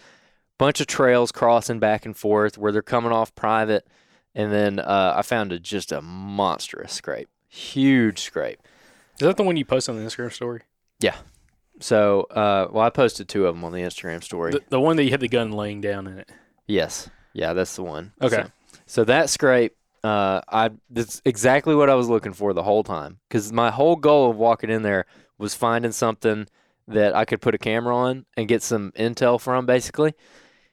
[0.60, 3.88] bunch of trails crossing back and forth where they're coming off private,
[4.36, 8.60] and then uh, I found a, just a monstrous scrape, huge scrape.
[9.16, 10.62] Is that the one you posted on the Instagram story?
[11.00, 11.16] Yeah.
[11.80, 14.52] So, uh, well, I posted two of them on the Instagram story.
[14.52, 16.30] The, the one that you had the gun laying down in it.
[16.68, 18.14] yes, yeah, that's the one.
[18.22, 18.36] Okay.
[18.36, 18.52] So,
[18.86, 23.18] so that scrape, uh, I that's exactly what I was looking for the whole time.
[23.28, 25.08] Because my whole goal of walking in there
[25.38, 26.48] was finding something
[26.88, 30.14] that I could put a camera on and get some intel from, basically.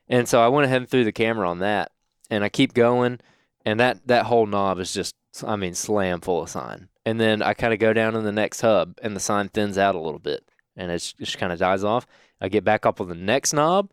[0.09, 1.91] And so I went ahead and threw the camera on that,
[2.31, 3.21] and I keep going,
[3.65, 6.89] and that that whole knob is just, I mean, slam full of sign.
[7.07, 9.79] And then I kind of go down in the next hub, and the sign thins
[9.79, 10.45] out a little bit,
[10.77, 12.07] and it just kind of dies off.
[12.41, 13.91] I get back up on the next knob,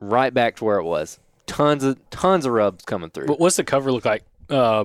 [0.00, 1.18] right back to where it was.
[1.46, 3.26] Tons of tons of rubs coming through.
[3.26, 4.84] But what's the cover look like uh,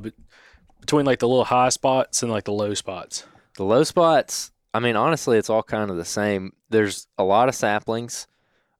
[0.81, 3.25] between like the little high spots and like the low spots?
[3.55, 6.53] The low spots, I mean, honestly, it's all kind of the same.
[6.69, 8.27] There's a lot of saplings.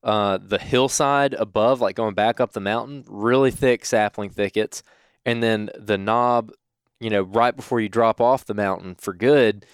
[0.04, 4.84] Uh, the hillside above, like going back up the mountain, really thick sapling thickets.
[5.26, 6.52] And then the knob,
[7.00, 9.66] you know, right before you drop off the mountain for good,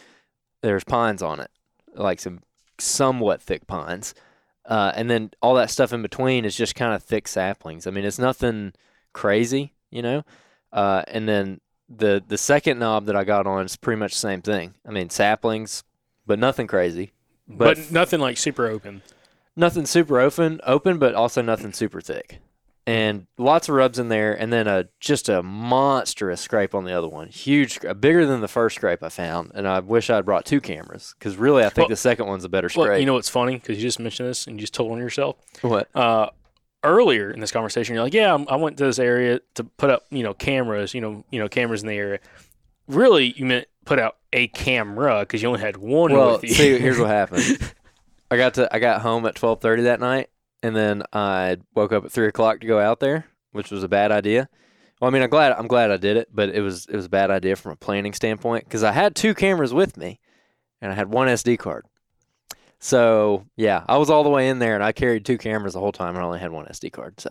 [0.61, 1.51] there's pines on it,
[1.93, 2.39] like some
[2.79, 4.15] somewhat thick pines.
[4.65, 7.85] Uh, and then all that stuff in between is just kind of thick saplings.
[7.85, 8.73] I mean, it's nothing
[9.13, 10.23] crazy, you know.
[10.73, 14.19] Uh, and then the the second knob that I got on is pretty much the
[14.19, 14.73] same thing.
[14.87, 15.83] I mean, saplings,
[16.25, 17.11] but nothing crazy.
[17.47, 19.01] But, But, nothing like super open.
[19.55, 22.39] nothing super open, open, but also nothing super thick.
[22.87, 26.93] And lots of rubs in there, and then a just a monstrous scrape on the
[26.93, 29.51] other one, huge, bigger than the first scrape I found.
[29.55, 32.43] And I wish I'd brought two cameras because really I think Well- the second one's
[32.43, 32.89] a better scrape.
[32.89, 33.55] Well, you know what's funny?
[33.55, 35.35] Because you just mentioned this and you just told on yourself.
[35.61, 35.87] what?
[35.95, 36.29] Uh,
[36.83, 39.89] earlier in this conversation, you're like, "Yeah, I'm- I went to this area to put
[39.89, 40.93] up, you know, cameras.
[40.93, 42.19] You know, you know, cameras in the area."
[42.87, 46.49] Really, you meant put out a camera because you only had one Well, with you.
[46.49, 47.57] see, here's what happened.
[48.29, 50.29] I got to I got home at twelve thirty that night,
[50.61, 53.87] and then I woke up at three o'clock to go out there, which was a
[53.87, 54.49] bad idea.
[55.01, 57.05] Well, I mean, I'm glad I'm glad I did it, but it was it was
[57.05, 60.19] a bad idea from a planning standpoint because I had two cameras with me,
[60.81, 61.85] and I had one SD card.
[62.79, 65.79] So yeah, I was all the way in there, and I carried two cameras the
[65.79, 67.19] whole time, and I only had one SD card.
[67.19, 67.29] So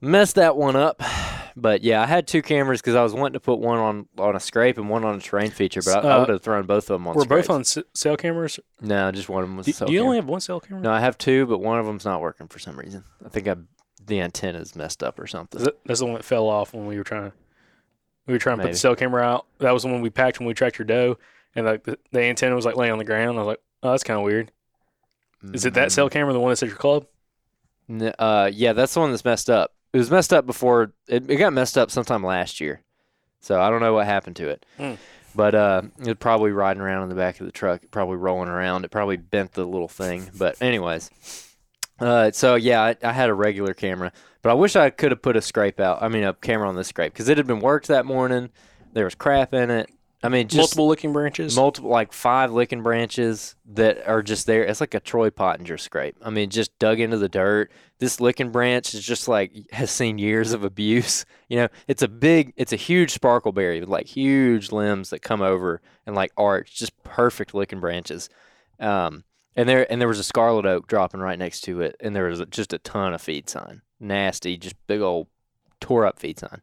[0.00, 1.02] messed that one up.
[1.56, 4.36] But yeah, I had two cameras because I was wanting to put one on on
[4.36, 6.64] a scrape and one on a terrain feature, but I, I Uh, would have thrown
[6.64, 7.14] both of them on.
[7.16, 8.60] We're both on s- cell cameras.
[8.80, 10.06] No, just one of them was Do, a cell do you camera.
[10.06, 10.82] only have one cell camera?
[10.82, 13.04] No, I have two, but one of them's not working for some reason.
[13.24, 13.56] I think I
[14.06, 15.58] the antenna's messed up or something.
[15.60, 17.36] Is that- That's the one that fell off when we were trying to
[18.26, 18.74] we were trying to put Maybe.
[18.74, 19.46] the cell camera out.
[19.58, 21.18] That was the one we packed when we tracked your doe,
[21.56, 23.36] and like the, the antenna was like laying on the ground.
[23.38, 24.52] I was like, oh, that's kind of weird.
[25.52, 27.06] Is it that cell camera, the one that's at your club?
[27.88, 29.72] N- uh, yeah, that's the one that's messed up.
[29.92, 30.92] It was messed up before.
[31.08, 32.82] It, it got messed up sometime last year,
[33.40, 34.66] so I don't know what happened to it.
[34.76, 34.94] Hmm.
[35.34, 38.48] But uh, it was probably riding around in the back of the truck, probably rolling
[38.48, 38.84] around.
[38.84, 40.28] It probably bent the little thing.
[40.36, 41.10] But anyways,
[42.00, 45.22] uh, so yeah, I, I had a regular camera, but I wish I could have
[45.22, 46.02] put a scrape out.
[46.02, 48.50] I mean, a camera on this scrape because it had been worked that morning.
[48.92, 49.90] There was crap in it.
[50.22, 51.56] I mean, just Multiple licking branches.
[51.56, 54.62] multiple like five licking branches that are just there.
[54.64, 56.16] It's like a Troy Pottinger scrape.
[56.22, 57.70] I mean, just dug into the dirt.
[58.00, 61.24] This licking branch is just like has seen years of abuse.
[61.48, 65.42] You know, it's a big, it's a huge sparkleberry with like huge limbs that come
[65.42, 68.28] over and like arch, just perfect licking branches.
[68.78, 69.24] Um,
[69.56, 72.26] and there and there was a scarlet oak dropping right next to it, and there
[72.26, 75.26] was just a ton of feed sign, nasty, just big old
[75.80, 76.62] tore up feed sign.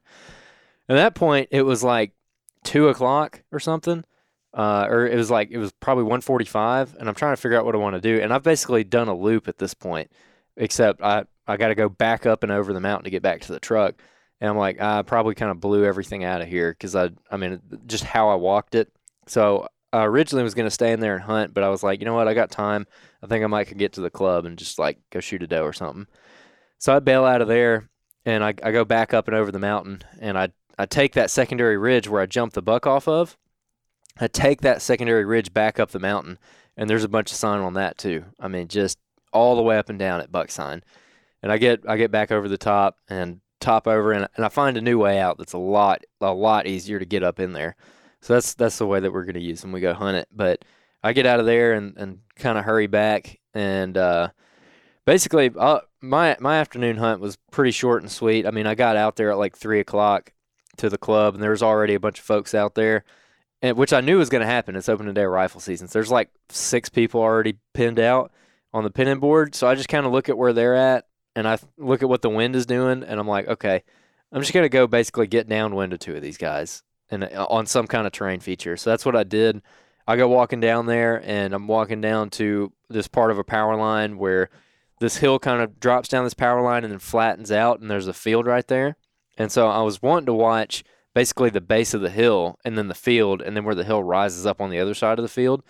[0.88, 2.14] At that point, it was like
[2.68, 4.04] two o'clock or something
[4.54, 7.64] uh, or it was like it was probably 145 and i'm trying to figure out
[7.64, 10.12] what i want to do and i've basically done a loop at this point
[10.58, 13.40] except i i got to go back up and over the mountain to get back
[13.40, 13.96] to the truck
[14.42, 17.38] and i'm like i probably kind of blew everything out of here because i i
[17.38, 18.92] mean just how i walked it.
[19.28, 22.02] So i originally was going to stay in there and hunt but i was like
[22.02, 22.28] you know what?
[22.28, 22.86] I got time.
[23.24, 25.48] I think i might could get to the club and just like go shoot a
[25.48, 26.08] doe or something.
[26.80, 27.88] So i bail out of there
[28.26, 31.32] and i, I go back up and over the mountain and i I take that
[31.32, 33.38] secondary ridge where I jumped the buck off of.
[34.20, 36.40] I take that secondary ridge back up the mountain,
[36.76, 38.26] and there's a bunch of sign on that too.
[38.40, 38.98] I mean, just
[39.32, 40.84] all the way up and down at buck sign.
[41.44, 44.50] And I get I get back over the top and top over, and, and I
[44.50, 47.54] find a new way out that's a lot a lot easier to get up in
[47.54, 47.76] there.
[48.22, 50.28] So that's that's the way that we're going to use when we go hunt it.
[50.32, 50.66] But
[51.04, 54.30] I get out of there and, and kind of hurry back, and uh,
[55.06, 58.48] basically uh, my my afternoon hunt was pretty short and sweet.
[58.48, 60.34] I mean, I got out there at like three o'clock
[60.78, 63.04] to the club, and there was already a bunch of folks out there.
[63.62, 64.76] and which I knew was going to happen.
[64.76, 65.88] It's opening day of rifle season.
[65.88, 68.32] So there's like six people already pinned out
[68.74, 69.56] on the pinning board.
[69.56, 72.22] So I just kind of look at where they're at, and I look at what
[72.22, 73.84] the wind is doing, and I'm like, okay,
[74.32, 77.66] I'm just gonna go basically get downwind of two of these guys and uh, on
[77.66, 78.76] some kind of terrain feature.
[78.78, 79.62] So that's what I did.
[80.08, 83.76] I go walking down there, and I'm walking down to this part of a power
[83.76, 84.50] line where
[85.00, 88.08] this hill kind of drops down this power line and then flattens out, and there's
[88.08, 88.98] a field right there.
[89.38, 90.84] And so I was wanting to watch
[91.14, 94.04] basically the base of the hill and then the field, and then where the hill
[94.04, 95.64] rises up on the other side of the field.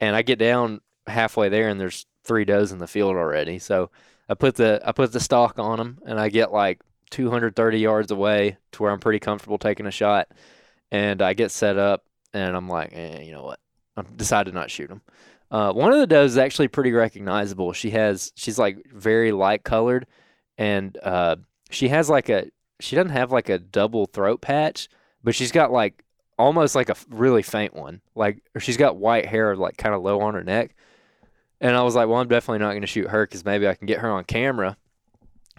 [0.00, 3.58] And I get down halfway there, and there's three does in the field already.
[3.58, 3.90] So
[4.28, 8.10] I put the I put the stock on them, and I get like 230 yards
[8.10, 10.28] away to where I'm pretty comfortable taking a shot,
[10.90, 13.60] and I get set up, and I'm like, eh, you know what?
[13.96, 15.02] I decided to not shoot them.
[15.50, 17.74] Uh, one of the does is actually pretty recognizable.
[17.74, 20.06] She has she's like very light colored,
[20.56, 21.36] and uh,
[21.70, 22.50] she has like a
[22.82, 24.88] she doesn't have like a double throat patch,
[25.22, 26.04] but she's got like
[26.38, 28.00] almost like a really faint one.
[28.14, 30.74] Like she's got white hair like kind of low on her neck.
[31.60, 33.74] And I was like, well, I'm definitely not going to shoot her because maybe I
[33.74, 34.76] can get her on camera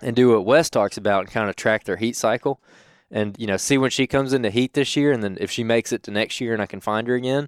[0.02, 2.62] and do what Wes talks about and kind of track their heat cycle
[3.10, 5.14] and, you know, see when she comes into heat this year.
[5.14, 7.48] And then if she makes it to next year and I can find her again,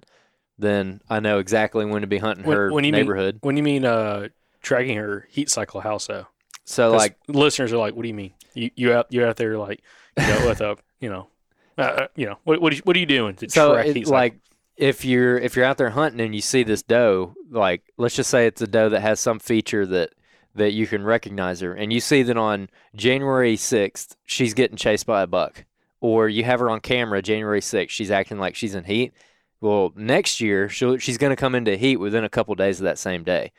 [0.58, 3.62] then I know exactly when to be hunting When- her when you mean- When you
[3.62, 4.28] mean uh,
[4.62, 6.26] tracking her heat cycle, how so?
[6.64, 8.32] So, like, listeners are like, what do you mean?
[8.56, 9.82] You you out you out there like
[10.16, 11.28] you know with a you know
[11.78, 13.86] uh, uh, you know what what are you, what are you doing to so track
[13.86, 14.12] it, cycle?
[14.12, 14.38] like
[14.76, 18.30] if you're if you're out there hunting and you see this doe like let's just
[18.30, 20.10] say it's a doe that has some feature that
[20.54, 25.06] that you can recognize her and you see that on January 6th she's getting chased
[25.06, 25.64] by a buck
[26.00, 29.12] or you have her on camera January 6th she's acting like she's in heat
[29.60, 32.84] well next year she'll, she's going to come into heat within a couple days of
[32.84, 33.52] that same day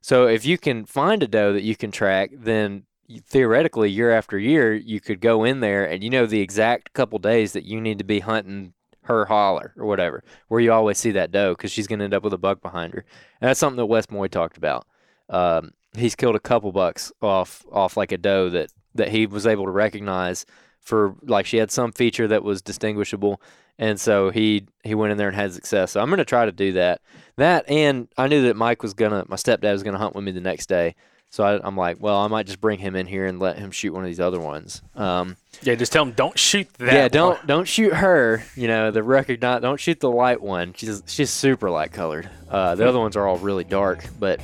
[0.00, 2.84] so if you can find a doe that you can track then
[3.26, 7.18] theoretically year after year you could go in there and you know the exact couple
[7.18, 8.72] days that you need to be hunting
[9.02, 12.14] her holler or whatever where you always see that doe because she's going to end
[12.14, 13.04] up with a buck behind her.
[13.40, 14.86] And that's something that wes moy talked about.
[15.28, 19.46] Um, he's killed a couple bucks off off like a doe that that he was
[19.46, 20.46] able to recognize
[20.80, 23.40] for like she had some feature that was distinguishable
[23.78, 25.92] and so he he went in there and had success.
[25.92, 27.00] So i'm going to try to do that.
[27.36, 30.32] That and i knew that mike was gonna my stepdad was gonna hunt with me
[30.32, 30.94] the next day
[31.32, 33.72] so I, i'm like well i might just bring him in here and let him
[33.72, 36.92] shoot one of these other ones um, yeah, just tell him don't shoot that.
[36.92, 37.46] yeah, don't one.
[37.46, 38.42] don't shoot her.
[38.56, 39.62] You know, the recognize.
[39.62, 40.74] Don't shoot the light one.
[40.76, 42.28] She's she's super light colored.
[42.50, 44.04] Uh, the other ones are all really dark.
[44.18, 44.40] But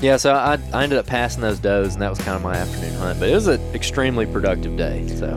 [0.00, 2.56] yeah, so I, I ended up passing those does, and that was kind of my
[2.56, 3.20] afternoon hunt.
[3.20, 5.06] But it was an extremely productive day.
[5.08, 5.36] So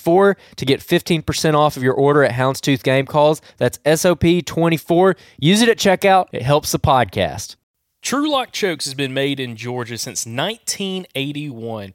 [0.01, 3.41] SOP24 to get 15% off of your order at Houndstooth Game Calls.
[3.57, 5.17] That's SOP24.
[5.39, 6.27] Use it at checkout.
[6.31, 7.55] It helps the podcast.
[8.01, 11.93] Trulock Chokes has been made in Georgia since 1981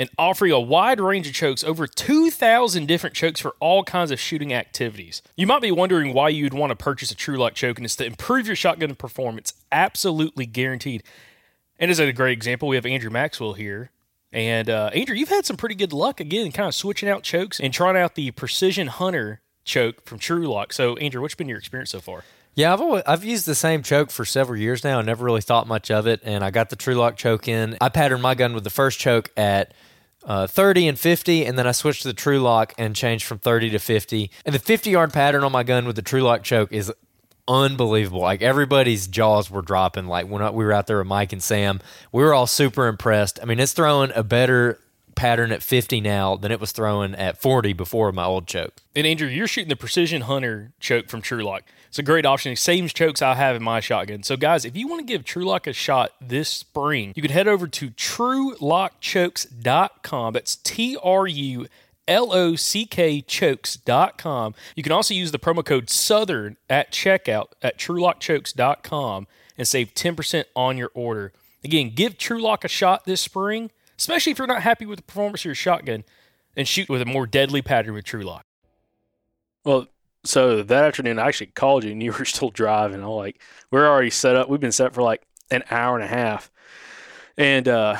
[0.00, 4.20] and offering a wide range of chokes, over 2,000 different chokes for all kinds of
[4.20, 5.22] shooting activities.
[5.36, 8.06] You might be wondering why you'd want to purchase a Trulock choke, and it's to
[8.06, 11.02] improve your shotgun performance, absolutely guaranteed.
[11.80, 13.90] And as a great example, we have Andrew Maxwell here.
[14.32, 17.60] And uh, Andrew, you've had some pretty good luck again, kind of switching out chokes
[17.60, 20.72] and trying out the Precision Hunter choke from Trulock.
[20.72, 22.24] So, Andrew, what's been your experience so far?
[22.54, 24.98] Yeah, I've always, I've used the same choke for several years now.
[24.98, 27.76] I never really thought much of it, and I got the Trulock choke in.
[27.80, 29.72] I patterned my gun with the first choke at
[30.24, 33.70] uh, 30 and 50, and then I switched to the Trulock and changed from 30
[33.70, 34.30] to 50.
[34.44, 36.92] And the 50 yard pattern on my gun with the Trulock choke is
[37.48, 38.20] unbelievable.
[38.20, 40.06] Like everybody's jaws were dropping.
[40.06, 41.80] Like when we were out there with Mike and Sam,
[42.12, 43.40] we were all super impressed.
[43.42, 44.78] I mean, it's throwing a better
[45.14, 48.74] pattern at 50 now than it was throwing at 40 before my old choke.
[48.94, 51.64] And Andrew, you're shooting the Precision Hunter choke from Trulock.
[51.88, 52.54] It's a great option.
[52.54, 54.22] Same chokes I have in my shotgun.
[54.22, 57.48] So, guys, if you want to give Trulock a shot this spring, you can head
[57.48, 60.34] over to trulockchokes.com.
[60.34, 61.66] That's T R U
[62.08, 64.54] L O C K chokes.com.
[64.74, 70.44] You can also use the promo code Southern at checkout at trulockchokes.com and save 10%
[70.56, 71.32] on your order.
[71.64, 75.42] Again, give Trulock a shot this spring, especially if you're not happy with the performance
[75.42, 76.04] of your shotgun,
[76.56, 78.44] and shoot with a more deadly pattern with Trulock.
[79.64, 79.88] Well,
[80.24, 83.02] so that afternoon, I actually called you and you were still driving.
[83.02, 83.40] I'm like,
[83.70, 84.48] we're already set up.
[84.48, 86.50] We've been set for like an hour and a half.
[87.36, 87.98] And uh,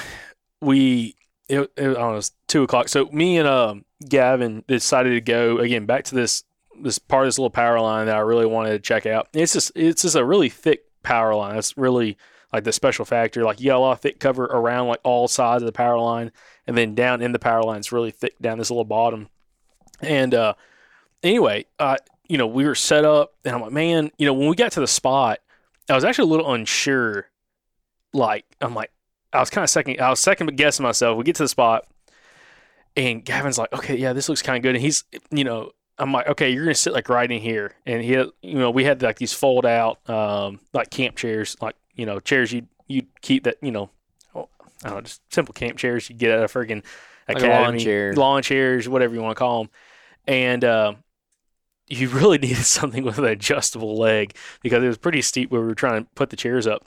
[0.61, 1.15] we
[1.49, 2.89] it, it, I don't know, two o'clock.
[2.89, 6.45] So me and um, Gavin decided to go again back to this
[6.81, 9.29] this part of this little power line that I really wanted to check out.
[9.33, 11.57] It's just it's just a really thick power line.
[11.57, 12.17] It's really
[12.53, 13.45] like the special factor.
[13.45, 15.99] Like you got a lot of thick cover around like all sides of the power
[15.99, 16.33] line,
[16.67, 19.29] and then down in the power line, it's really thick down this little bottom.
[20.01, 20.55] And uh,
[21.23, 21.97] anyway, uh,
[22.29, 24.73] you know, we were set up, and I'm like, man, you know, when we got
[24.73, 25.41] to the spot,
[25.89, 27.27] I was actually a little unsure.
[28.13, 28.91] Like, I'm like,
[29.33, 31.19] I was kind of second, I was second guessing myself.
[31.19, 31.87] We get to the spot,
[32.97, 34.75] and Gavin's like, okay, yeah, this looks kind of good.
[34.75, 37.75] And he's, you know, I'm like, okay, you're gonna sit like right in here.
[37.85, 41.75] And he, you know, we had like these fold out, um, like camp chairs, like
[41.95, 43.91] you know, chairs you you keep that, you know,
[44.35, 44.49] oh,
[44.85, 46.85] I don't know, just simple camp chairs you get at a friggin'
[47.29, 48.17] Like academy, lawn chairs.
[48.17, 49.71] lawn chairs, whatever you want to call them.
[50.27, 50.95] And uh,
[51.87, 55.67] you really needed something with an adjustable leg because it was pretty steep where we
[55.67, 56.87] were trying to put the chairs up.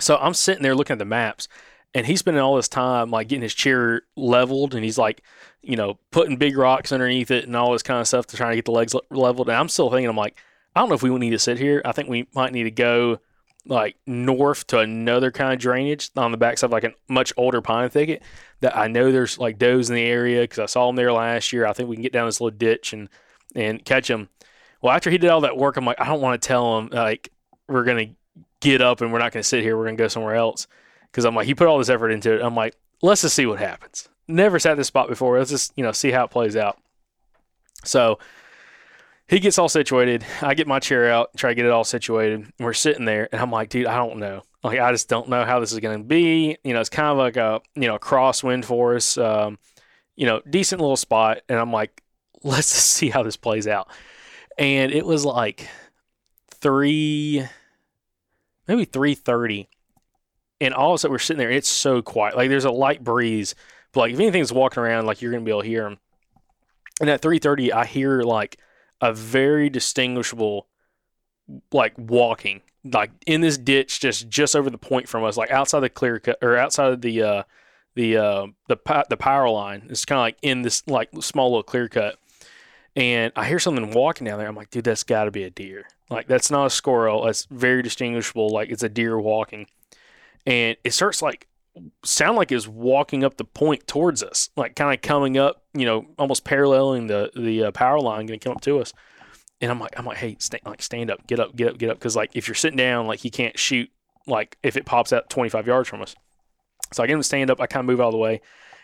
[0.00, 1.48] So I'm sitting there looking at the maps,
[1.94, 5.22] and he's spending all this time like getting his chair leveled, and he's like,
[5.62, 8.50] you know, putting big rocks underneath it and all this kind of stuff to try
[8.50, 9.48] to get the legs le- leveled.
[9.48, 10.36] And I'm still thinking, I'm like,
[10.74, 11.80] I don't know if we need to sit here.
[11.84, 13.20] I think we might need to go
[13.66, 17.62] like north to another kind of drainage on the backside of like a much older
[17.62, 18.22] pine thicket
[18.60, 21.52] that I know there's like does in the area because I saw them there last
[21.52, 21.66] year.
[21.66, 23.08] I think we can get down this little ditch and
[23.54, 24.28] and catch them.
[24.82, 26.88] Well, after he did all that work, I'm like, I don't want to tell him
[26.92, 27.30] like
[27.68, 28.10] we're gonna
[28.64, 29.76] get up and we're not gonna sit here.
[29.76, 30.66] We're gonna go somewhere else
[31.10, 32.42] because I'm like, he put all this effort into it.
[32.42, 34.08] I'm like, let's just see what happens.
[34.26, 35.38] Never sat this spot before.
[35.38, 36.78] Let's just you know see how it plays out.
[37.84, 38.18] So
[39.28, 40.24] he gets all situated.
[40.42, 42.52] I get my chair out, try to get it all situated.
[42.58, 44.42] We're sitting there, and I'm like, dude, I don't know.
[44.62, 46.56] Like, I just don't know how this is going to be.
[46.64, 49.16] You know, it's kind of like a you know crosswind for us.
[49.18, 49.58] Um,
[50.16, 52.02] you know, decent little spot, and I'm like,
[52.42, 53.88] let's just see how this plays out.
[54.58, 55.68] And it was like
[56.50, 57.44] three,
[58.68, 59.68] maybe three thirty,
[60.60, 61.50] and all of a sudden we're sitting there.
[61.50, 62.36] It's so quiet.
[62.36, 63.54] Like there's a light breeze,
[63.92, 65.98] but like if anything's walking around, like you're gonna be able to hear them.
[67.00, 68.58] And at three thirty, I hear like
[69.00, 70.66] a very distinguishable
[71.72, 72.62] like walking
[72.92, 76.18] like in this ditch just just over the point from us like outside the clear
[76.18, 77.42] cut or outside of the uh
[77.94, 81.62] the uh the the power line it's kind of like in this like small little
[81.62, 82.18] clear cut
[82.96, 85.50] and i hear something walking down there i'm like dude that's got to be a
[85.50, 89.66] deer like that's not a squirrel that's very distinguishable like it's a deer walking
[90.46, 91.48] and it starts like
[92.04, 95.84] sound like it's walking up the point towards us, like kind of coming up, you
[95.84, 98.92] know, almost paralleling the the uh, power line, going to come up to us.
[99.60, 101.90] And I'm like, I'm like, hey, sta- like stand up, get up, get up, get
[101.90, 103.90] up, because like if you're sitting down, like he can't shoot,
[104.26, 106.14] like if it pops out 25 yards from us.
[106.92, 108.40] So I get him to stand up, I kind of move out of the way,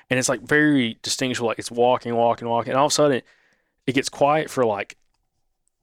[0.08, 3.18] and it's like very distinguishable, like it's walking, walking, walking, and all of a sudden
[3.18, 3.24] it,
[3.86, 4.96] it gets quiet for like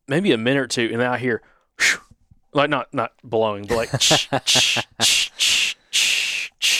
[0.07, 1.41] maybe a minute or two, and then I hear,
[2.53, 3.91] like not not blowing, but like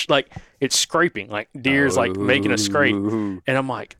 [0.09, 3.39] like it's scraping, like deer's like making a scrape, oh.
[3.45, 3.97] and I'm like,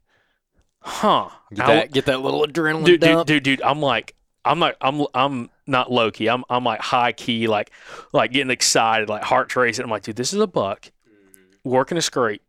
[0.80, 1.30] huh?
[1.54, 3.28] Get I- that, get that little adrenaline dude, dude, dump.
[3.28, 6.28] dude, dude, I'm like, I'm not, I'm, I'm not low key.
[6.30, 7.72] I'm, I'm like high key, like,
[8.14, 9.84] like getting excited, like heart racing.
[9.84, 11.70] I'm like, dude, this is a buck mm-hmm.
[11.70, 12.42] working a scrape,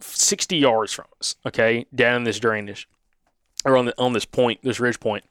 [0.00, 1.36] sixty yards from us.
[1.46, 2.88] Okay, down in this drainage,
[3.64, 5.24] or on the on this point, this ridge point,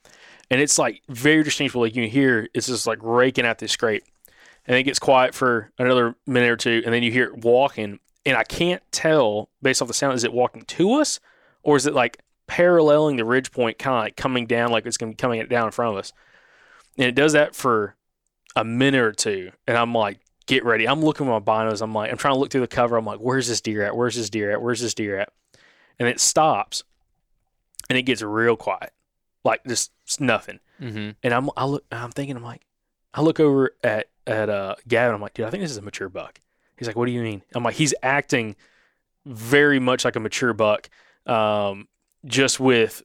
[0.50, 1.82] and it's like very distinctable.
[1.82, 4.04] Like you can hear, it's just like raking at this scrape,
[4.66, 8.00] and it gets quiet for another minute or two, and then you hear it walking,
[8.26, 11.20] and I can't tell based off the sound, is it walking to us,
[11.64, 14.98] or is it like paralleling the ridge point, kind of like coming down, like it's
[14.98, 16.14] going to be coming down in front of us.
[16.98, 17.96] And it does that for
[18.56, 19.52] a minute or two.
[19.68, 20.88] And I'm like, get ready.
[20.88, 21.82] I'm looking at my binos.
[21.82, 22.98] I'm like, I'm trying to look through the cover.
[22.98, 23.96] I'm like, where's this deer at?
[23.96, 24.62] Where's this deer at?
[24.62, 25.30] Where's this deer at?
[26.00, 26.84] And it stops
[27.90, 28.94] and it gets real quiet.
[29.44, 30.60] Like just it's nothing.
[30.82, 31.12] Mm-hmm.
[31.22, 32.66] And I'm I look I'm thinking I'm like
[33.14, 35.82] I look over at at uh Gavin, I'm like, dude, I think this is a
[35.82, 36.40] mature buck.
[36.78, 37.42] He's like, What do you mean?
[37.54, 38.56] I'm like, he's acting
[39.26, 40.90] very much like a mature buck.
[41.26, 41.88] Um,
[42.26, 43.04] just with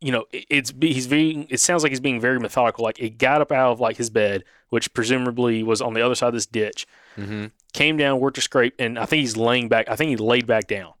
[0.00, 2.84] you know, it- it's he's being it sounds like he's being very methodical.
[2.84, 6.14] Like it got up out of like his bed, which presumably was on the other
[6.14, 7.46] side of this ditch, Mm-hmm.
[7.72, 9.88] came down, worked a scrape, and I think he's laying back.
[9.88, 10.92] I think he laid back down.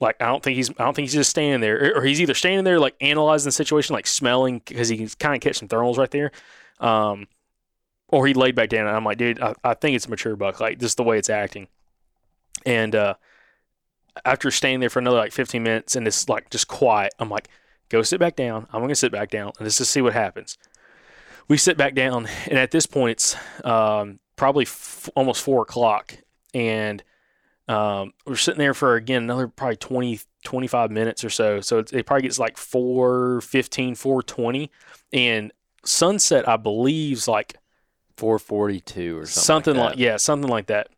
[0.00, 2.34] Like I don't think he's I don't think he's just standing there, or he's either
[2.34, 5.68] standing there like analyzing the situation, like smelling because he can kind of catch some
[5.68, 6.30] thermals right there,
[6.78, 7.26] um,
[8.08, 8.86] or he laid back down.
[8.86, 10.60] And I'm like, dude, I, I think it's a mature buck.
[10.60, 11.66] Like is the way it's acting.
[12.64, 13.14] And uh,
[14.24, 17.48] after staying there for another like 15 minutes and it's like just quiet, I'm like,
[17.88, 18.66] go sit back down.
[18.72, 20.58] I'm gonna sit back down and let's just see what happens.
[21.48, 26.14] We sit back down, and at this point, it's um, probably f- almost four o'clock,
[26.52, 27.02] and
[27.68, 31.60] um, we're sitting there for again another probably 20, 25 minutes or so.
[31.60, 34.70] So it, it probably gets like 415, 420.
[35.12, 35.52] And
[35.84, 37.56] sunset, I believe, is like
[38.16, 39.44] Four forty two or something.
[39.44, 40.88] something, like, like, yeah, something like that.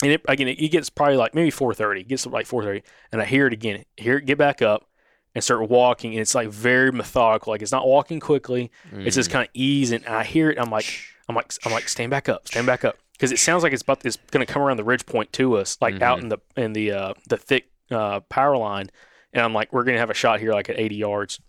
[0.00, 2.02] And it, again, it, it gets probably like maybe 4:30.
[2.02, 3.84] It gets like 4:30, and I hear it again.
[3.96, 4.88] Hear it get back up
[5.34, 7.52] and start walking, and it's like very methodical.
[7.52, 8.70] Like it's not walking quickly.
[8.92, 10.04] It's just kind of easing.
[10.04, 10.60] And I hear it.
[10.60, 10.86] I'm like,
[11.28, 13.82] I'm like, I'm like, stand back up, stand back up, because it sounds like it's
[13.82, 16.38] about it's going to come around the ridge point to us, like out in the
[16.56, 18.90] in the uh, the thick uh, power line.
[19.32, 21.40] And I'm like, we're going to have a shot here, like at 80 yards.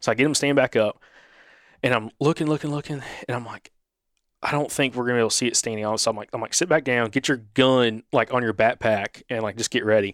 [0.00, 1.00] So I get him stand back up,
[1.82, 3.70] and I'm looking, looking, looking, and I'm like,
[4.42, 5.96] I don't think we're gonna be able to see it standing on.
[5.96, 9.22] So I'm like, I'm like, sit back down, get your gun like on your backpack,
[9.30, 10.12] and like just get ready.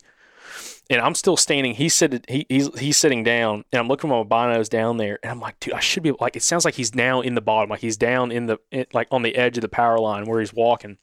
[0.91, 1.75] And I'm still standing.
[1.75, 2.23] He's sitting.
[2.29, 5.41] He, he's he's sitting down, and I'm looking at my binos down there, and I'm
[5.41, 6.35] like, dude, I should be like.
[6.35, 9.07] It sounds like he's now in the bottom, like he's down in the in, like
[9.13, 10.99] on the edge of the power line where he's walking.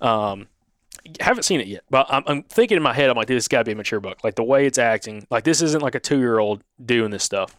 [0.00, 0.46] Um,
[1.20, 3.48] haven't seen it yet, but I'm, I'm thinking in my head, I'm like, dude, this
[3.48, 4.22] got to be a mature buck.
[4.22, 7.24] Like the way it's acting, like this isn't like a two year old doing this
[7.24, 7.56] stuff.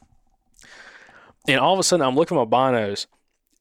[1.47, 3.07] And all of a sudden, I'm looking at my binos,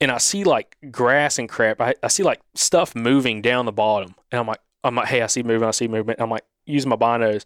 [0.01, 1.81] and I see like grass and crap.
[1.81, 5.23] I, I see like stuff moving down the bottom, and I'm like, I'm like, hey,
[5.23, 6.21] I see movement, I see movement.
[6.21, 7.45] I'm like using my binos,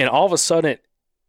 [0.00, 0.78] and all of a sudden,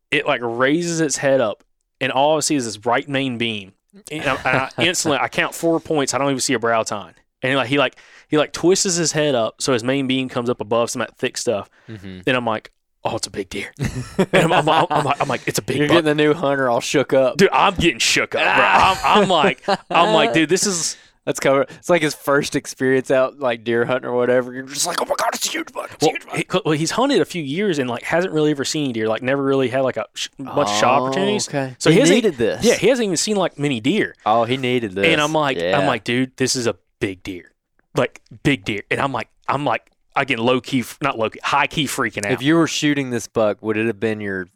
[0.09, 1.63] it like raises its head up,
[1.99, 3.73] and all I see is this bright main beam,
[4.11, 6.13] and I, I instantly I count four points.
[6.13, 7.95] I don't even see a brow tine, and like he like
[8.27, 11.07] he like twists his head up so his main beam comes up above some of
[11.09, 12.23] that thick stuff, Mhm.
[12.25, 12.71] and I'm like,
[13.03, 15.61] oh, it's a big deer, and I'm, I'm, I'm, I'm like, I'm like, it's a
[15.61, 15.95] big You're buck.
[16.03, 17.37] getting the new hunter all shook up.
[17.37, 18.65] Dude, I'm getting shook up, bro.
[18.65, 21.61] I'm, I'm like, I'm like, dude, this is That's cover.
[21.69, 24.51] It's like his first experience out like deer hunting or whatever.
[24.53, 25.91] You're just like, oh my god, it's a huge buck.
[25.93, 26.35] It's well, huge buck.
[26.37, 29.07] he, well, he's hunted a few years and like hasn't really ever seen deer.
[29.07, 31.47] Like never really had like a sh- bunch of shot Oh, opportunities.
[31.47, 31.75] Okay.
[31.77, 32.65] So he, he hasn't- needed this.
[32.65, 34.15] Yeah, he hasn't even seen like many deer.
[34.25, 35.05] Oh, he needed this.
[35.05, 35.77] And I'm like, Yeah.
[35.77, 37.51] I'm like, dude, this is a big deer,
[37.95, 38.81] like big deer.
[38.89, 42.25] And I'm like, I'm like, I get low key, not low key, high key freaking
[42.25, 42.31] out.
[42.31, 44.47] if you were shooting this buck, would it have been your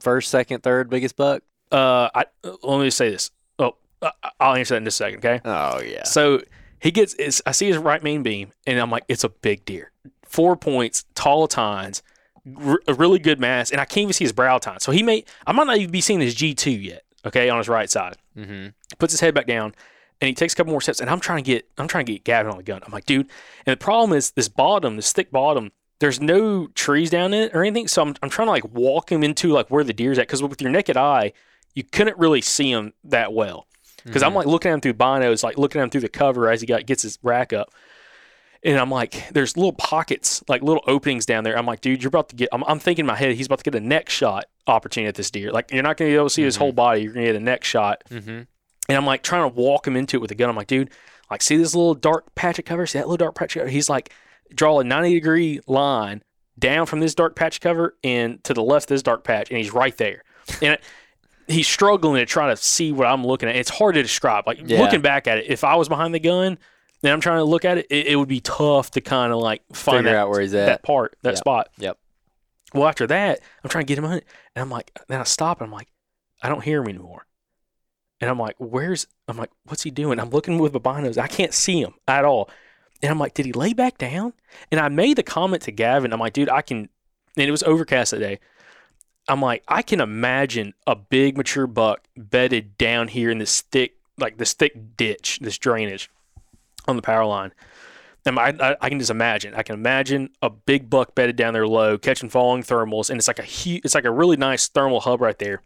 [0.00, 1.42] first, second, third biggest buck?
[1.72, 3.30] uh, I let me just say this.
[4.02, 5.18] Uh, I'll answer that in just a second.
[5.18, 5.40] Okay.
[5.44, 6.04] Oh yeah.
[6.04, 6.42] So
[6.80, 9.92] he gets, I see his right main beam, and I'm like, it's a big deer.
[10.24, 12.02] Four points, tall tines,
[12.58, 14.82] r- a really good mass, and I can't even see his brow tines.
[14.82, 17.68] So he may, I might not even be seeing his G2 yet, okay, on his
[17.68, 18.16] right side.
[18.36, 18.68] Mm-hmm.
[18.98, 19.74] Puts his head back down,
[20.22, 22.12] and he takes a couple more steps, and I'm trying to get, I'm trying to
[22.12, 22.80] get Gavin on the gun.
[22.86, 23.28] I'm like, dude,
[23.66, 27.54] and the problem is this bottom, this thick bottom, there's no trees down in it
[27.54, 27.88] or anything.
[27.88, 30.42] So I'm, I'm trying to like walk him into like where the deer's at, because
[30.42, 31.34] with your naked eye,
[31.74, 33.66] you couldn't really see him that well
[34.04, 36.50] because I'm like looking at him through binos, like looking at him through the cover
[36.50, 37.72] as he got gets his rack up.
[38.62, 41.56] And I'm like, there's little pockets, like little openings down there.
[41.56, 42.50] I'm like, dude, you're about to get.
[42.52, 45.14] I'm, I'm thinking in my head, he's about to get a neck shot opportunity at
[45.14, 45.50] this deer.
[45.50, 47.00] Like, you're not going to be able to see his whole body.
[47.00, 48.02] You're going to get a neck shot.
[48.10, 48.28] Mm-hmm.
[48.30, 50.50] And I'm like trying to walk him into it with a gun.
[50.50, 50.90] I'm like, dude,
[51.30, 52.86] like, see this little dark patch of cover?
[52.86, 53.70] See that little dark patch of cover?
[53.70, 54.12] He's like,
[54.54, 56.22] draw a 90 degree line
[56.58, 59.58] down from this dark patch cover and to the left of this dark patch, and
[59.58, 60.22] he's right there.
[60.60, 60.78] And
[61.50, 63.56] he's struggling to try to see what I'm looking at.
[63.56, 64.46] It's hard to describe.
[64.46, 64.80] Like Yeah.
[64.80, 66.58] looking back at it, if I was behind the gun
[67.02, 69.38] and I'm trying to look at it, it, it would be tough to kind of
[69.40, 70.66] like find Figure that, out where he's at.
[70.66, 71.38] that part, that Yep.
[71.38, 71.68] spot.
[71.78, 71.98] Yep.
[72.72, 74.24] Well, after that, I'm trying to get him on it,
[74.54, 75.88] and I'm like, then I stop, and I'm like,
[76.40, 77.26] I don't hear him anymore.
[78.20, 79.06] And I'm like, where's?
[79.26, 80.20] I'm like, what's he doing?
[80.20, 81.18] I'm looking with my binos.
[81.18, 82.48] I can't see him at all.
[83.02, 84.34] And I'm like, did he lay back down?
[84.70, 86.12] And I made the comment to Gavin.
[86.12, 86.88] I'm like, dude, I can.
[87.36, 88.38] And it was overcast that day.
[89.30, 93.94] I'm like, I can imagine a big mature buck bedded down here in this thick,
[94.18, 96.10] like this thick ditch, this drainage
[96.88, 97.52] on the power line.
[98.26, 99.54] And I, I, I can just imagine.
[99.54, 103.28] I can imagine a big buck bedded down there low, catching falling thermals, and it's
[103.28, 105.62] like a huge, it's like a really nice thermal hub right there.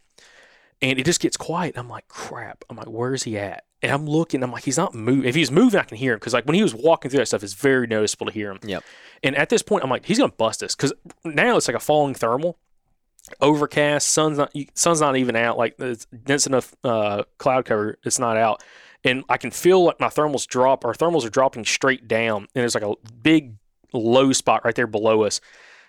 [0.82, 1.78] And it just gets quiet.
[1.78, 2.64] I'm like, crap.
[2.68, 3.64] I'm like, where's he at?
[3.80, 4.42] And I'm looking.
[4.42, 5.24] I'm like, he's not moving.
[5.24, 7.26] If he's moving, I can hear him because like when he was walking through that
[7.26, 8.58] stuff, it's very noticeable to hear him.
[8.62, 8.84] Yep.
[9.22, 10.92] And at this point, I'm like, he's gonna bust us because
[11.24, 12.58] now it's like a falling thermal,
[13.40, 14.08] overcast.
[14.08, 15.58] Sun's not sun's not even out.
[15.58, 17.98] Like it's dense enough uh, cloud cover.
[18.04, 18.62] It's not out,
[19.04, 20.84] and I can feel like my thermals drop.
[20.84, 23.54] Our thermals are dropping straight down, and there's like a big
[23.92, 25.40] low spot right there below us,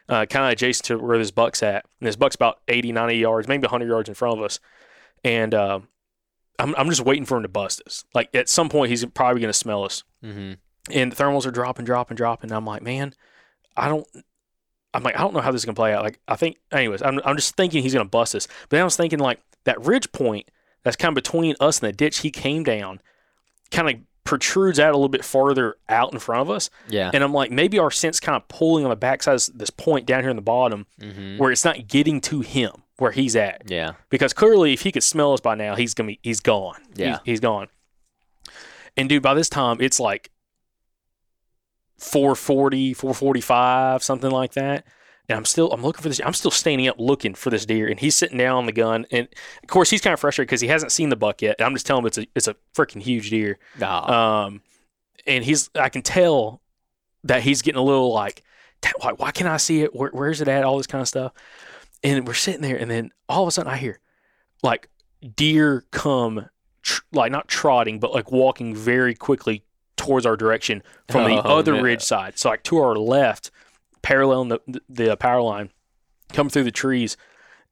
[0.10, 1.86] uh, kind of adjacent to where this buck's at.
[2.00, 4.60] And this buck's about 80, 90 yards, maybe 100 yards in front of us,
[5.24, 5.80] and uh,
[6.60, 8.06] I'm I'm just waiting for him to bust us.
[8.14, 10.54] Like at some point, he's probably gonna smell us Mm-hmm.
[10.92, 12.52] and the thermals are dropping, dropping, dropping.
[12.52, 13.14] I'm like, man,
[13.78, 14.08] I don't.
[14.96, 16.04] I'm like, I don't know how this is gonna play out.
[16.04, 18.48] Like, I think, anyways, I'm, I'm just thinking he's gonna bust us.
[18.64, 20.50] But then I was thinking like that ridge point
[20.84, 23.02] that's kind of between us and the ditch he came down,
[23.72, 26.70] kind of protrudes out a little bit farther out in front of us.
[26.90, 27.12] Yeah.
[27.14, 30.06] And I'm like, maybe our scent's kind of pulling on the backside of this point
[30.08, 31.38] down here in the bottom Mm-hmm.
[31.38, 33.64] where it's not getting to him where he's at.
[33.70, 33.94] Yeah.
[34.10, 36.82] Because clearly, if he could smell us by now, he's gonna be he's gone.
[36.96, 37.10] Yeah.
[37.10, 37.68] he's, he's gone.
[38.98, 40.32] And dude, by this time, it's like
[41.98, 44.86] 440, 445, something like that.
[45.28, 46.22] And I'm still I'm looking for this.
[46.24, 49.08] I'm still standing up looking for this deer, and he's sitting down on the gun.
[49.12, 49.28] And
[49.64, 51.56] of course, he's kind of frustrated because he hasn't seen the buck yet.
[51.58, 53.58] And I'm just telling him it's a it's a freaking huge deer.
[53.82, 54.46] Ah.
[54.46, 54.62] Um,
[55.26, 56.62] and he's I can tell
[57.24, 58.44] that he's getting a little like,
[58.82, 59.96] "Dad, why, why can't I see it?
[59.96, 60.64] Where, where's it at?
[60.64, 61.34] All this kind of stuff.
[62.04, 64.00] And we're sitting there, and then all of a sudden I hear
[64.62, 64.90] like
[65.36, 66.50] deer come,
[66.84, 69.64] tr- like not trotting, but like walking very quickly
[70.06, 71.82] towards our direction from the Oh, other no.
[71.82, 72.38] ridge side.
[72.38, 73.52] So like to our left,
[74.02, 75.70] paralleling the the, power line,
[76.34, 77.18] come through the trees.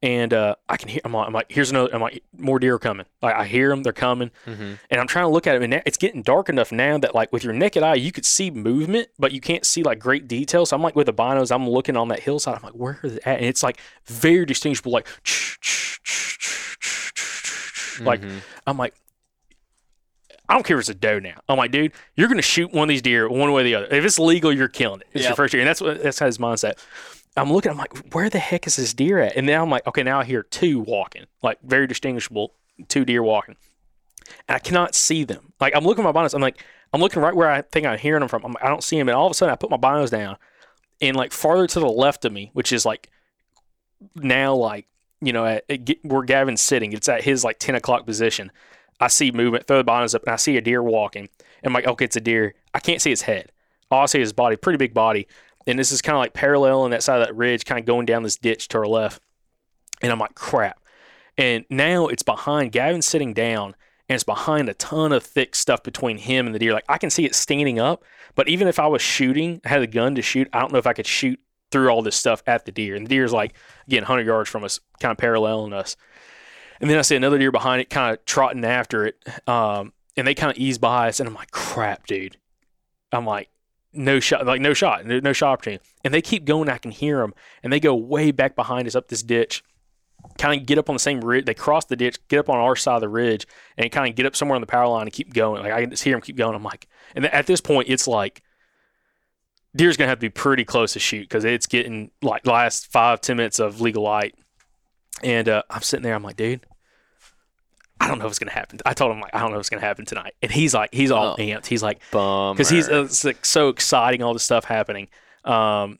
[0.02, 1.00] And uh, I can hear.
[1.06, 1.88] I'm like, I'm like, here's another.
[1.94, 3.06] I'm like, more deer are coming.
[3.22, 3.82] Like I hear them.
[3.84, 4.30] They're coming.
[4.46, 4.78] Mhm.
[4.90, 7.14] And I'm trying to look at it, and now- it's getting dark enough now that,
[7.14, 10.28] like, with your naked eye, you could see movement, but you can't see like great
[10.28, 10.66] detail.
[10.66, 12.56] So I'm like, with the binos, I'm looking on that hillside.
[12.56, 13.38] I'm like, where are they at?
[13.38, 15.06] And it's like very distinguishable, like,
[18.00, 18.40] like Mhm.
[18.66, 18.94] I'm like,
[20.48, 21.40] I don't care if it's a doe now.
[21.48, 23.86] I'm like, dude, you're gonna shoot one of these deer one way or the other.
[23.86, 25.06] If it's legal, you're killing it.
[25.12, 26.78] It's your first year, and that's what that's how his mindset.
[27.36, 27.72] I'm looking.
[27.72, 29.36] I'm like, where the heck is this deer at?
[29.36, 32.54] And now I'm like, okay, now I hear two walking, like very distinguishable,
[32.88, 33.56] two deer walking,
[34.46, 35.52] and I cannot see them.
[35.60, 36.34] Like I'm looking at my binos.
[36.34, 38.44] I'm like, I'm looking right where I think I'm hearing them from.
[38.44, 40.10] I'm like, I don't see them, and all of a sudden I put my binos
[40.10, 40.36] down,
[41.00, 43.08] and like farther to the left of me, which is like
[44.14, 44.86] now like
[45.20, 48.52] you know at, at, where Gavin's sitting, it's at his like 10 o'clock position.
[49.04, 51.28] I see movement, throw the binos up, and I see a deer walking.
[51.62, 52.54] And I'm like, okay, it's a deer.
[52.72, 53.52] I can't see his head.
[53.90, 55.28] All I see is his body, pretty big body.
[55.66, 57.84] And this is kind of like parallel on that side of that ridge, kind of
[57.84, 59.20] going down this ditch to our left.
[60.00, 60.80] And I'm like, crap.
[61.36, 63.74] And now it's behind Gavin's sitting down,
[64.08, 66.72] and it's behind a ton of thick stuff between him and the deer.
[66.72, 69.82] Like I can see it standing up, but even if I was shooting, I had
[69.82, 71.38] a gun to shoot, I don't know if I could shoot
[71.70, 72.94] through all this stuff at the deer.
[72.94, 73.54] And the deer's like,
[73.86, 75.96] again, 100 yards from us, kind of paralleling us.
[76.80, 79.16] And then I see another deer behind it, kind of trotting after it.
[79.48, 82.36] Um, and they kind of ease by us, and I'm like, crap, dude.
[83.12, 83.48] I'm like,
[83.92, 85.84] no shot, like no shot, no, no shot opportunity.
[86.04, 86.68] And they keep going.
[86.68, 89.62] I can hear them, and they go way back behind us up this ditch.
[90.38, 91.44] Kind of get up on the same ridge.
[91.44, 93.46] They cross the ditch, get up on our side of the ridge,
[93.76, 95.62] and kind of get up somewhere on the power line and keep going.
[95.62, 96.54] Like I can just hear them keep going.
[96.54, 98.42] I'm like, and at this point, it's like
[99.76, 103.20] deer's gonna have to be pretty close to shoot because it's getting like last five
[103.20, 104.34] ten minutes of legal light.
[105.24, 106.14] And uh, I'm sitting there.
[106.14, 106.60] I'm like, dude,
[108.00, 108.78] I don't know if it's gonna happen.
[108.84, 110.34] I told him like, I don't know if it's gonna happen tonight.
[110.42, 111.42] And he's like, he's all Oh.
[111.42, 111.66] amped.
[111.66, 115.08] He's like, because he's uh, it's like so exciting, all this stuff happening.
[115.44, 115.98] Um,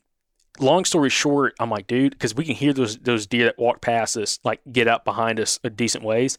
[0.59, 3.81] long story short, I'm like, dude, because we can hear those those deer that walk
[3.81, 6.37] past us, like get up behind us a decent ways.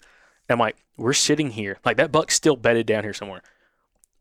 [0.49, 3.43] I'm like, we're sitting here, like that buck's still bedded down here somewhere.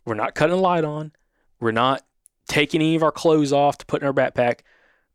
[0.06, 1.12] We're not cutting a light on.
[1.60, 2.04] We're not
[2.48, 4.62] taking any of our clothes off to put in our backpack.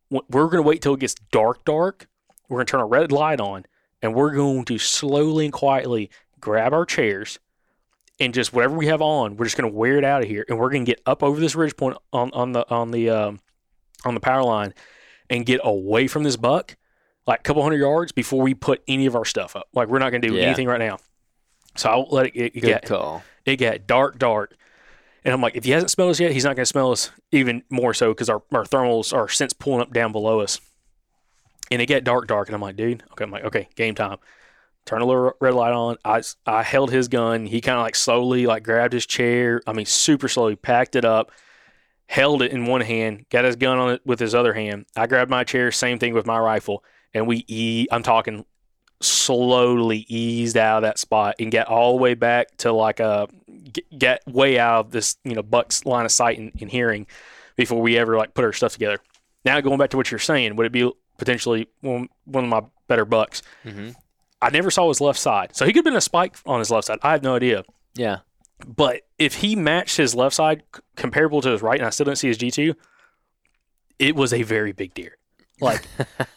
[0.09, 2.07] We're gonna wait till it gets dark, dark.
[2.51, 3.65] We're gonna turn a red light on,
[4.01, 6.09] and we're going to slowly and quietly
[6.41, 7.39] grab our chairs
[8.19, 10.59] and just whatever we have on, we're just gonna wear it out of here, and
[10.59, 13.39] we're gonna get up over this ridge point on on the on the um,
[14.03, 14.73] on the power line,
[15.29, 16.75] and get away from this buck,
[17.25, 19.69] like a couple hundred yards before we put any of our stuff up.
[19.73, 20.43] Like we're not gonna do Yeah.
[20.43, 20.97] anything right now.
[21.77, 23.23] So I'll let it, it, get call.
[23.45, 24.57] it got dark, dark.
[25.23, 27.11] And I'm like, if he hasn't smelled us yet, he's not going to smell us
[27.31, 30.59] even more so because our, our thermals are since pulling up down below us.
[31.71, 32.47] And it got dark, dark.
[32.49, 33.23] And I'm like, dude, okay.
[33.23, 34.17] I'm like, okay, game time.
[34.85, 35.97] Turn a little red light on.
[36.03, 37.45] I, I held his gun.
[37.45, 39.61] He kind of like slowly like grabbed his chair.
[39.65, 41.31] I mean, super slowly packed it up,
[42.07, 44.85] held it in one hand, got his gun on it with his other hand.
[44.95, 46.83] I grabbed my chair, same thing with my rifle.
[47.13, 48.45] And we, e- I'm talking
[49.03, 53.27] slowly eased out of that spot and get all the way back to like a
[53.71, 57.07] get, get way out of this you know buck's line of sight and, and hearing
[57.55, 58.99] before we ever like put our stuff together
[59.43, 60.91] now going back to what you're saying would it be
[61.21, 63.93] potentially one, one of my better bucks Mhm.
[64.41, 66.71] i never saw his left side so he could have been a spike on his
[66.71, 67.63] left side i have no idea
[67.93, 68.17] Yeah.
[68.67, 72.05] but if he matched his left side c- comparable to his right and i still
[72.05, 72.73] didn't see his g2
[73.99, 75.15] it was a very big deer
[75.59, 75.83] like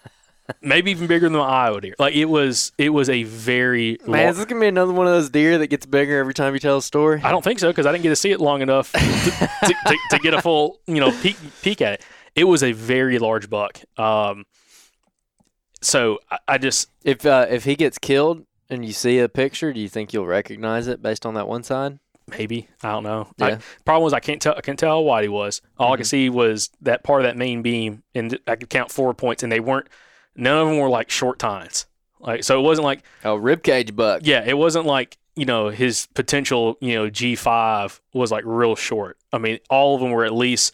[0.60, 4.20] maybe even bigger than my iowa deer like it was it was a very Man,
[4.20, 6.52] lar- is this gonna be another one of those deer that gets bigger every time
[6.52, 7.22] you tell a story?
[7.24, 9.74] I don't think so because I didn't get to see it long enough to, to,
[9.86, 12.04] to, to get a full, you know, peek peek at it.
[12.36, 13.78] It was a very large buck.
[13.96, 14.44] Um,
[15.84, 19.72] so I, I just If uh, if he gets killed and you see a picture,
[19.72, 21.98] do you think you'll recognize it based on that one side?
[22.26, 23.28] maybe I don't know.
[23.38, 23.58] I, Yeah.
[23.84, 25.60] problem was I can't tell I can't tell how wide he was.
[25.78, 26.08] All I could Mhm.
[26.08, 29.52] see was that part of that main beam, and I could count four points, and
[29.52, 29.88] they weren't.
[30.34, 31.84] None of them were like short tines.
[32.18, 34.22] Like so, it wasn't like Oh, ribcage buck.
[34.24, 38.74] yeah, it wasn't like you know his potential you know G five was like real
[38.74, 39.18] short.
[39.30, 40.72] I mean, all of them were at least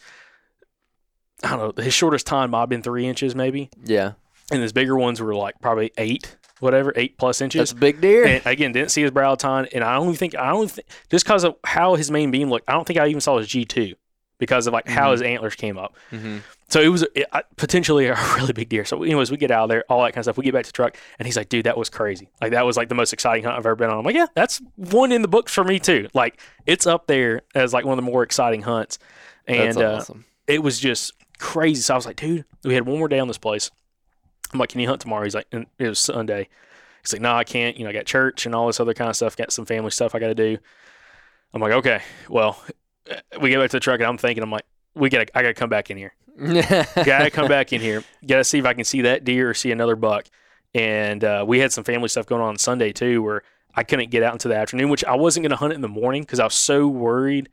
[1.43, 1.83] I don't know.
[1.83, 4.13] His shortest time might have been three inches maybe, Yeah,
[4.51, 7.59] and his bigger ones were like probably eight, whatever, eight plus inches.
[7.59, 8.25] that's a big deer.
[8.25, 11.25] And again, didn't see his brow tine, and I don't think I don't think just
[11.25, 13.65] because of how his main beam looked, I don't think I even saw his G
[13.65, 13.95] two
[14.37, 15.11] because of like how Mhm.
[15.11, 15.95] his antlers came up.
[16.11, 16.37] mm-hmm.
[16.69, 18.85] So it was it, I- potentially a really big deer.
[18.85, 20.37] So, anyways, we get out of there, all that kind of stuff.
[20.37, 22.29] We get back to the truck, and he's like, "Dude, that was crazy.
[22.41, 24.27] Like that was like the most exciting hunt I've ever been on." I'm like, "Yeah,
[24.35, 26.07] that's one in the books for me too.
[26.13, 28.97] Like it's up there as like one of the more exciting hunts."
[29.47, 30.13] And That's uh,
[30.47, 31.81] it was just crazy.
[31.81, 33.69] So I was like, dude, we had one more day on this place.
[34.53, 35.23] I'm like, can you hunt tomorrow?
[35.23, 36.49] He's like, and it was Sunday.
[37.01, 37.77] He's like, no, I can't.
[37.77, 39.35] You know, I got church and all this other kind of stuff.
[39.35, 40.57] Got some family stuff I got to do.
[41.53, 42.61] I'm like, okay, well,
[43.41, 45.49] we get back to the truck and I'm thinking, I'm like, we got, I got
[45.49, 46.13] to come back in here.
[46.37, 48.03] got to come back in here.
[48.25, 50.25] Got to see if I can see that deer or see another buck.
[50.73, 53.43] And uh, we had some family stuff going on Sunday too, where
[53.75, 55.81] I couldn't get out into the afternoon, which I wasn't going to hunt it in
[55.81, 57.49] the morning because I was so worried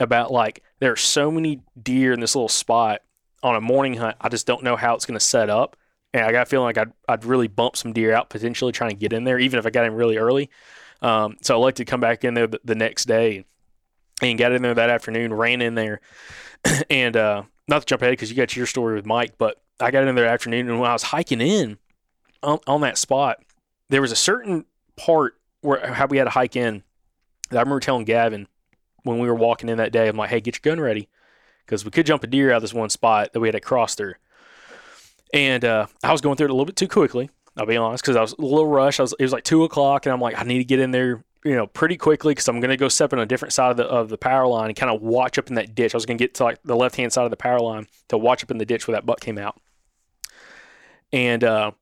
[0.00, 3.02] about like there are so many deer in this little spot
[3.42, 4.16] on a morning hunt.
[4.20, 5.76] I just don't know how it's going to set up,
[6.14, 8.90] and I got a feeling like I'd I'd really bump some deer out potentially trying
[8.90, 10.50] to get in there, even if I got in really early.
[11.00, 13.44] Um, so I like to come back in there the, the next day
[14.22, 16.00] and got in there that afternoon, ran in there,
[16.90, 19.90] and uh, not to jump ahead because you got your story with Mike, but I
[19.90, 21.78] got in there that afternoon, and when I was hiking in
[22.42, 23.42] on, on that spot,
[23.88, 24.64] there was a certain
[24.96, 26.82] part where how we had to hike in.
[27.50, 28.46] That I remember telling Gavin
[29.02, 31.08] when we were walking in that day, I'm like, "Hey, get your gun ready,"
[31.66, 33.60] because we could jump a deer out of this one spot that we had to
[33.60, 34.14] cross through.
[35.32, 37.30] And uh, I was going through it a little bit too quickly.
[37.56, 39.00] I'll be honest, because I was a little rushed.
[39.00, 40.90] I was, it was like two o'clock, and I'm like, I need to get in
[40.90, 43.70] there, you know, pretty quickly because I'm going to go step on a different side
[43.70, 45.94] of the of the power line and kind of watch up in that ditch.
[45.94, 47.88] I was going to get to like the left hand side of the power line
[48.08, 49.60] to watch up in the ditch where that buck came out.
[51.12, 51.72] And uh,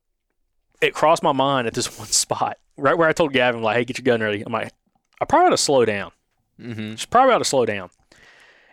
[0.81, 3.85] it crossed my mind at this one spot, right where I told Gavin, like, "Hey,
[3.85, 4.73] get your gun ready." I'm like,
[5.21, 6.11] I probably ought to slow down.
[6.59, 6.91] mm-hmm.
[6.91, 7.91] Just probably ought to slow down.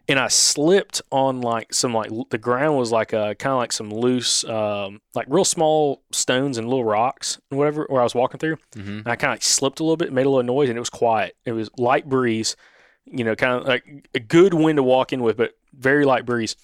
[0.09, 3.73] And I slipped on like some like the ground was like a kind of like
[3.73, 8.15] some loose, um, like real small stones and little rocks and whatever where I was
[8.15, 8.57] walking through.
[8.75, 8.99] Mm-hmm.
[8.99, 10.81] And I kind of like slipped a little bit, made a little noise, and it
[10.81, 11.37] was quiet.
[11.45, 12.57] It was light breeze,
[13.05, 16.25] you know, kind of like a good wind to walk in with, but very light
[16.25, 16.57] breeze.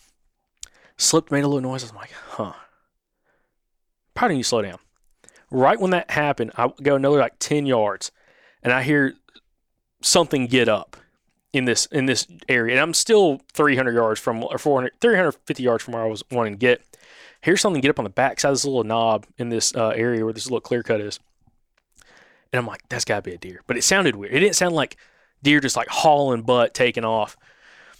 [0.97, 1.82] Slipped, made a little noise.
[1.82, 2.53] I was like, huh.
[4.14, 4.78] Probably need to slow down.
[5.51, 8.11] Right when that happened, I go another like 10 yards
[8.62, 9.14] and I hear
[10.01, 10.97] something get up
[11.55, 12.74] in this in this area.
[12.74, 16.55] And I'm still 300 yards from or 400 350 yards from where I was wanting
[16.55, 16.84] to get.
[17.40, 19.90] Here's something get up on the back side of this little knob in this uh,
[19.90, 21.20] area where this little clear cut is.
[22.52, 23.62] And I'm like, that's got to be a deer.
[23.66, 24.32] But it sounded weird.
[24.32, 24.96] It didn't sound like
[25.42, 27.36] deer just like hauling butt, taking off.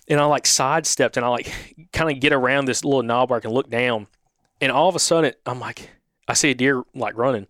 [0.09, 1.53] And I like sidestepped and I like
[1.93, 4.09] kind of get around this little knob where I can look down.
[4.61, 5.91] And all of a sudden, I'm like,
[6.27, 7.47] I see a deer like running.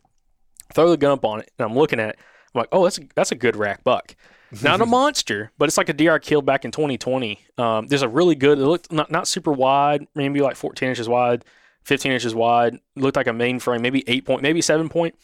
[0.75, 2.19] Throw the gun up on it and I'm looking at it.
[2.55, 4.17] I'm like, oh, that's a, that's a good rack buck.
[4.63, 7.39] Not a monster, but it's like a deer I killed back in 2020.
[7.59, 8.59] Um, there's a really good.
[8.59, 11.45] It looked not not super wide, maybe like 14 inches wide,
[11.85, 12.79] 15 inches wide.
[12.97, 15.15] Looked like a main frame, maybe eight point, maybe seven point.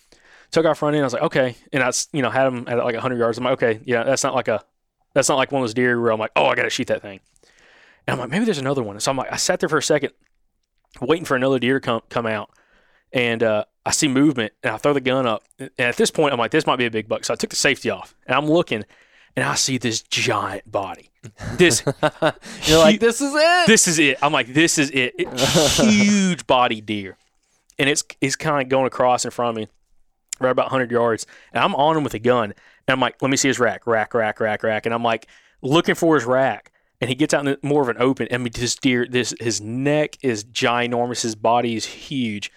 [0.50, 1.00] Took off running.
[1.00, 3.38] I was like, okay, and I you know had him at like 100 yards.
[3.38, 4.64] I'm like, okay, yeah, that's not like a
[5.14, 6.88] that's not like one of those deer where I'm like, oh, I got to shoot
[6.88, 7.20] that thing.
[8.06, 8.98] And I'm like, maybe there's another one.
[9.00, 10.12] So I'm like, I sat there for a second,
[11.00, 12.50] waiting for another deer to come come out,
[13.12, 15.44] and uh, I see movement, and I throw the gun up.
[15.58, 17.24] And at this point, I'm like, this might be a big buck.
[17.24, 18.84] So I took the safety off, and I'm looking,
[19.36, 21.10] and I see this giant body.
[21.56, 21.82] This
[22.66, 23.66] You're like, this is it.
[23.66, 24.16] this is it.
[24.22, 25.14] I'm like, this is it.
[25.18, 25.28] It-
[25.84, 27.18] huge body deer,
[27.78, 29.68] and it's it's kind of going across in front of me,
[30.40, 32.54] right about 100 yards, and I'm on him with a gun, and
[32.88, 35.26] I'm like, let me see his rack, rack, rack, rack, rack, and I'm like
[35.60, 36.72] looking for his rack,
[37.02, 38.28] and he gets out in the, more of an open.
[38.32, 42.50] I mean, this deer, this his neck is ginormous, his body is huge,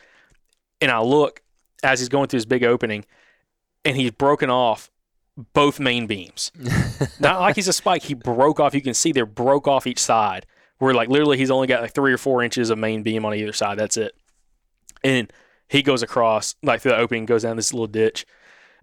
[0.80, 1.41] and I look
[1.84, 3.03] as he's going through his big opening,
[3.84, 4.89] and he's broken off
[5.53, 6.51] both main beams.
[7.19, 8.03] Not like he's a spike.
[8.03, 8.73] He broke off.
[8.73, 10.45] You can see they're broke off each side.
[10.79, 13.34] Where like literally he's only got like three or four inches of main beam on
[13.34, 13.77] either side.
[13.79, 14.13] That's it.
[15.03, 15.31] And
[15.67, 18.25] he goes across like through the opening, goes down this little ditch,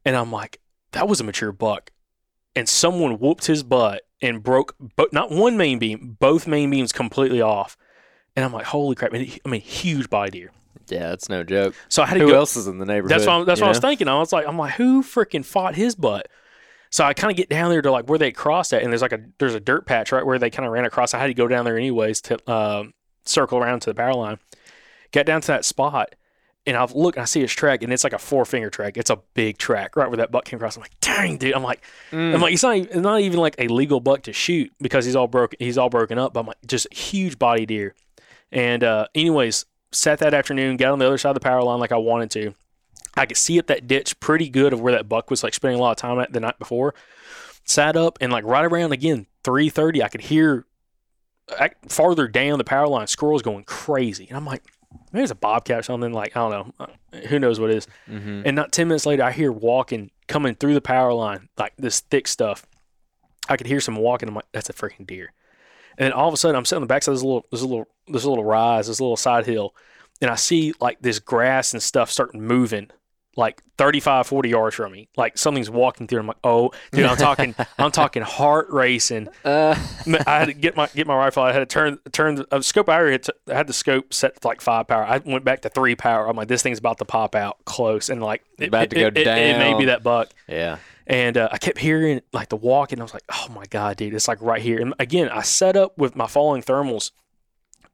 [0.04, 0.60] and I'm like,
[0.92, 1.90] that was a mature buck.
[2.56, 6.90] And someone whooped his butt and broke, but not one main beam, both main beams
[6.92, 7.76] completely off.
[8.34, 9.12] And I'm like, holy crap!
[9.14, 10.50] I mean, I mean huge body deer.
[10.88, 11.74] yeah, that's no joke.
[11.88, 12.36] So I had to Who go.
[12.36, 13.10] else is in the neighborhood?
[13.10, 14.08] That's what, I'm, that's what I was thinking.
[14.08, 16.28] I was like, I'm like, who freaking fought his butt?
[16.90, 19.02] So I kind of get down there to like where they crossed at, and there's
[19.02, 21.14] like a there's a dirt patch right where they kind of ran across.
[21.14, 24.38] I had to go down there anyways to um, circle around to the power line.
[25.12, 26.14] Get down to that spot,
[26.66, 28.96] and I look and I see his track, and it's like a four finger track.
[28.96, 30.76] It's a big track right where that buck came across.
[30.76, 31.54] I'm like, dang, dude.
[31.54, 32.34] I'm like, Mm.
[32.34, 35.04] I'm like, it's not even, it's not even like a legal buck to shoot because
[35.04, 35.56] he's all broken.
[35.60, 36.32] He's all broken up.
[36.32, 37.94] But I'm like, just huge body deer.
[38.50, 41.78] And uh, anyways, sat that afternoon, got on the other side of the power line
[41.78, 42.54] like I wanted to.
[43.20, 45.78] I could see up that ditch pretty good of where that buck was like spending
[45.78, 46.94] a lot of time at the night before.
[47.66, 50.64] Sat up and like right around again 3:30, I could hear
[51.58, 54.62] I, farther down the power line squirrels going crazy, and I'm like,
[55.12, 56.12] maybe it's a bobcat or something.
[56.12, 57.86] Like I don't know, Uh, who knows what it is.
[58.08, 58.42] Mhm.
[58.46, 62.00] And not 10 minutes later, I hear walking coming through the power line, like this
[62.00, 62.64] thick stuff.
[63.48, 64.28] I could hear some walking.
[64.28, 65.32] I'm like, that's a freaking deer.
[65.98, 67.62] And then all of a sudden, I'm sitting on the backside of this little, this
[67.62, 69.74] little, this little rise, this little side hill,
[70.22, 72.90] and I see like this grass and stuff starting moving
[73.36, 75.08] like 35, 40 yards from me.
[75.16, 76.20] Like something's walking through.
[76.20, 79.28] I'm like, oh, dude, I'm talking, I'm talking heart racing.
[79.44, 79.74] Uh,
[80.26, 81.42] I had to get my get my rifle.
[81.42, 82.88] I had to turn turn the uh, scope.
[82.88, 85.04] I already had, to, I had the scope set to like five power.
[85.04, 86.28] I went back to three power.
[86.28, 89.06] I'm like, this thing's about to pop out close, and like it, About to go
[89.06, 90.30] it- it- It, may be that buck.
[90.48, 90.78] yeah.
[91.06, 93.96] And uh, I kept hearing like the walk, and I was like, "Oh my god,
[93.96, 97.10] dude, it's like right here." And again, I set up with my falling thermals,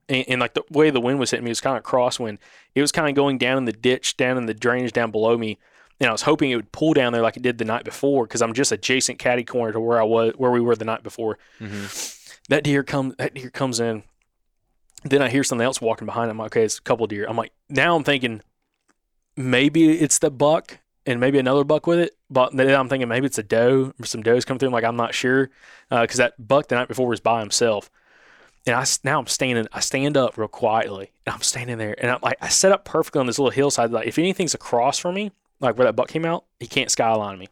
[0.08, 2.38] and, and like the way the wind was hitting me was kind of crosswind.
[2.74, 5.36] It was kind of going down in the ditch, down in the drainage down below
[5.36, 5.58] me,
[6.00, 8.26] and I was hoping it would pull down there like it did the night before,
[8.26, 11.02] because I'm just adjacent caddy corner to where I was, where we were the night
[11.02, 11.38] before.
[11.60, 11.86] Mm-hmm.
[12.48, 14.02] That deer comes, that deer comes in.
[15.04, 16.30] Then I hear something else walking behind.
[16.30, 17.26] I'm like, okay, it's a couple deer.
[17.28, 18.42] I'm like, now I'm thinking
[19.36, 22.16] maybe it's the buck and maybe another buck with it.
[22.28, 24.68] But then I'm thinking maybe it's a doe or some does come through.
[24.68, 25.50] I'm like, I'm not sure
[25.90, 27.90] uh, because that buck the night before was by himself.
[28.66, 29.68] And I now I'm standing.
[29.72, 32.84] I stand up real quietly, and I'm standing there, and I'm like, I set up
[32.84, 33.92] perfectly on this little hillside.
[33.92, 37.38] Like, if anything's across from me, like where that buck came out, he can't skyline
[37.38, 37.48] me.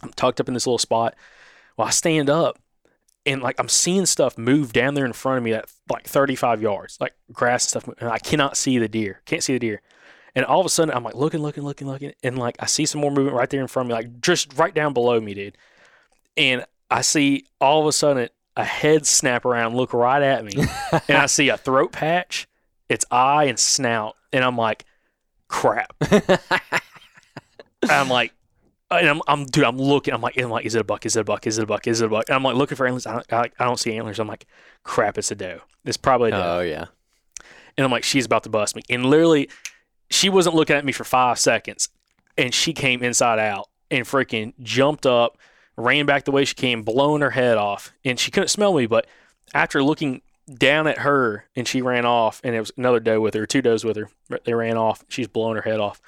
[0.00, 1.16] I'm tucked up in this little spot.
[1.76, 2.60] Well, I stand up,
[3.26, 6.62] and like I'm seeing stuff move down there in front of me at like 35
[6.62, 9.22] yards, like grass and stuff, and I cannot see the deer.
[9.24, 9.82] Can't see the deer.
[10.36, 12.86] And all of a sudden, I'm like looking, looking, looking, looking, and like I see
[12.86, 15.34] some more movement right there in front of me, like just right down below me,
[15.34, 15.58] dude.
[16.36, 18.28] And I see all of a sudden
[18.58, 20.52] a head snap around, look right at me,
[21.08, 22.46] and I see a throat patch,
[22.90, 24.84] its eye and snout, and I'm like,
[25.48, 25.94] crap.
[27.80, 28.34] And I'm like,
[28.90, 30.12] and I'm, I'm, dude, I'm looking.
[30.12, 31.06] I'm like, I'm like, is it a buck?
[31.06, 31.46] Is it a buck?
[31.46, 31.86] Is it a buck?
[31.86, 32.24] Is it a buck?
[32.28, 33.06] And I'm like looking for antlers.
[33.06, 34.18] I don't, I, I don't see antlers.
[34.18, 34.46] I'm like,
[34.82, 35.60] crap, it's a doe.
[35.84, 36.56] It's probably a doe.
[36.58, 36.86] Oh yeah.
[37.76, 38.82] And I'm like, she's about to bust me.
[38.90, 39.48] And literally,
[40.10, 41.90] she wasn't looking at me for five seconds.
[42.36, 45.38] And she came inside out and freaking jumped up,
[45.78, 47.92] ran back the way she came, blowing her head off.
[48.04, 48.86] And she couldn't smell me.
[48.86, 49.06] But
[49.54, 50.22] after looking
[50.52, 53.62] down at her and she ran off, and it was another doe with her, two
[53.62, 54.10] does with her,
[54.44, 55.04] they ran off.
[55.08, 56.00] She's blowing her head off.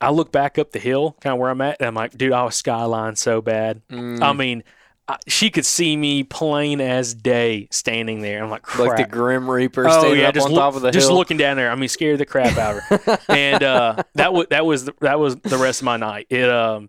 [0.00, 2.32] I look back up the hill, kind of where I'm at, and I'm like, dude,
[2.32, 3.82] I was skyline so bad.
[3.90, 4.22] Mm.
[4.22, 4.64] I mean,
[5.06, 8.42] I, she could see me plain as day standing there.
[8.42, 8.88] I'm like, crap.
[8.88, 11.08] like the Grim Reaper Oh standing yeah, up just on look- top of the just
[11.08, 11.16] hill.
[11.16, 11.70] looking down there.
[11.70, 13.18] I mean, scared the crap out of her.
[13.28, 16.28] and uh, that was that was the, that was the rest of my night.
[16.30, 16.88] It um,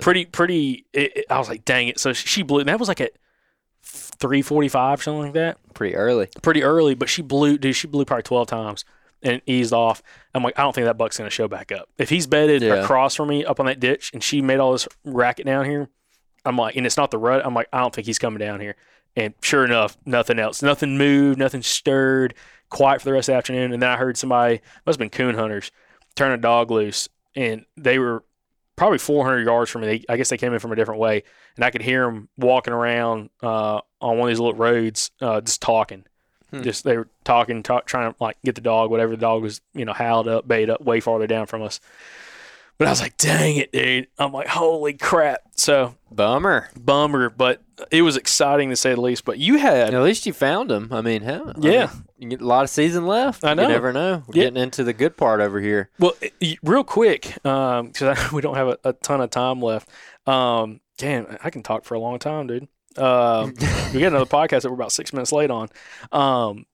[0.00, 0.86] pretty pretty.
[0.92, 1.98] It, it- I was like, dang it.
[2.00, 2.60] So she blew.
[2.60, 3.12] And that was like at
[3.82, 5.58] three forty five, something like that.
[5.74, 6.28] Pretty early.
[6.42, 7.58] Pretty early, but she blew.
[7.58, 8.84] Dude, she blew probably twelve times
[9.22, 10.02] and eased off.
[10.34, 11.88] I'm like, I don't think that buck's gonna show back up.
[11.98, 12.74] If he's bedded Yeah.
[12.76, 15.88] across from me up on that ditch, and she made all this racket down here,
[16.44, 17.44] I'm like, and it's not the rut.
[17.44, 18.74] I'm like, I don't think he's coming down here.
[19.14, 20.62] And sure enough, nothing else.
[20.62, 21.38] Nothing moved.
[21.38, 22.34] Nothing stirred.
[22.70, 23.72] Quiet for the rest of the afternoon.
[23.72, 25.70] And then I heard somebody must have been coon hunters
[26.16, 28.24] turn a dog loose, and they were
[28.76, 30.04] probably 400 yards from me.
[30.08, 31.22] I guess they came in from a different way,
[31.56, 35.40] and I could hear them walking around uh, on one of these little roads, uh,
[35.40, 36.04] just talking.
[36.50, 36.62] Hmm.
[36.62, 39.60] Just they were talking, talk, trying to like get the dog, whatever the dog was,
[39.74, 41.80] you know, howled up, bait up, way farther down from us.
[42.82, 44.08] But I was like, dang it, dude.
[44.18, 45.42] I'm like, holy crap.
[45.54, 46.68] So Bummer.
[46.76, 47.62] bummer, but
[47.92, 49.24] it was exciting to say the least.
[49.24, 50.88] But you had, At least you found him.
[50.92, 51.50] I mean, hell.
[51.50, 51.86] I Yeah.
[51.86, 53.44] mean, you get a lot of season left.
[53.44, 53.62] I know.
[53.62, 54.24] You never know.
[54.26, 54.42] We're Yeah.
[54.46, 55.90] getting into the good part over here.
[56.00, 56.12] well,
[56.64, 59.88] real quick, because we don't have a, a ton of time left.
[60.26, 62.66] Um, damn, I can talk for a long time, dude.
[62.98, 63.54] Um,
[63.94, 65.68] we got another podcast that we're about six minutes late on.
[66.10, 66.66] Um,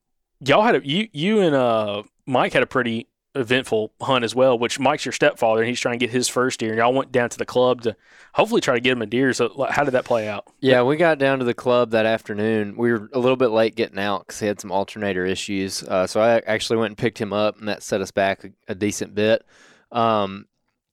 [0.43, 4.57] y'all had a you you and uh Mike had a pretty eventful hunt as well.
[4.57, 6.69] Which Mike's your stepfather, and he's trying to get his first deer.
[6.69, 7.95] And y'all went down to the club to
[8.33, 9.33] hopefully try to get him a deer.
[9.33, 10.47] So how did that play out?
[10.59, 12.75] Yeah, we got down to the club that afternoon.
[12.77, 15.83] We were a little bit late getting out because he had some alternator issues.
[15.83, 18.51] Uh, so I actually went and picked him up, and that set us back a,
[18.69, 19.45] a decent bit.
[19.91, 20.45] Um,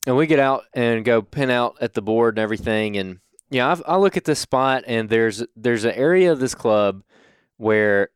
[0.07, 2.97] and we get out and go pin out at the board and everything.
[2.97, 3.19] And
[3.51, 7.03] yeah, I've, I look at this spot, and there's there's an area of this club
[7.57, 8.11] where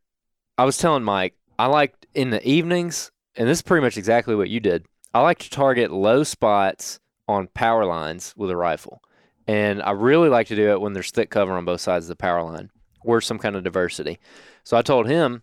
[0.57, 4.35] I was telling Mike I like in the evenings, and this is pretty much exactly
[4.35, 4.85] what you did.
[5.13, 9.01] I like to target low spots on power lines with a rifle.
[9.47, 12.09] And I really like to do it when there's thick cover on both sides of
[12.09, 12.69] the power line
[13.03, 14.19] or some kind of diversity.
[14.63, 15.41] So I told him,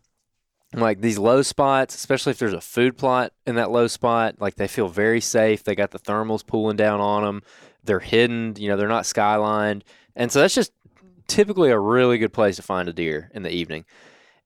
[0.73, 4.55] like, these low spots, especially if there's a food plot in that low spot, like
[4.55, 5.65] they feel very safe.
[5.65, 7.43] They got the thermals pulling down on them.
[7.85, 9.83] They're hidden, you know, they're not skylined.
[10.15, 10.73] And so that's just
[11.27, 13.85] typically a really good place to find a deer in the evening.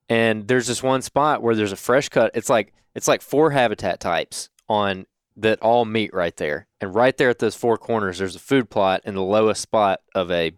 [0.09, 2.33] And there's this one spot where there's a fresh cut.
[2.35, 6.67] It's like it's like four habitat types on that all meet right there.
[6.81, 10.01] And right there at those four corners, there's a food plot in the lowest spot
[10.15, 10.53] of a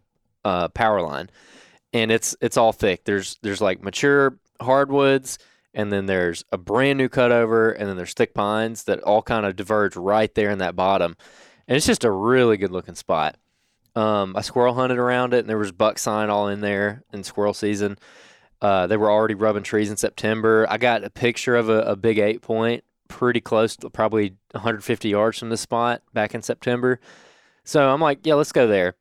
[0.45, 1.31] uh, power line,
[1.93, 3.05] and it's it's all thick.
[3.05, 5.39] There's there's like mature hardwoods,
[5.73, 9.47] and then there's a brand new cutover, and then there's thick pines that all kind
[9.47, 11.17] of diverge right there in that bottom,
[11.67, 13.37] and it's just a really good looking spot.
[13.97, 17.23] Um, I squirrel hunted around it, and there was buck sign all in there in
[17.23, 17.97] squirrel season.
[18.65, 20.67] Uh, they were already rubbing trees in September.
[20.71, 25.07] I got a picture of a, a big eight point pretty close, to probably 150
[25.11, 26.99] yards from the spot back in September.
[27.65, 28.95] So I'm like, yeah, let's go there.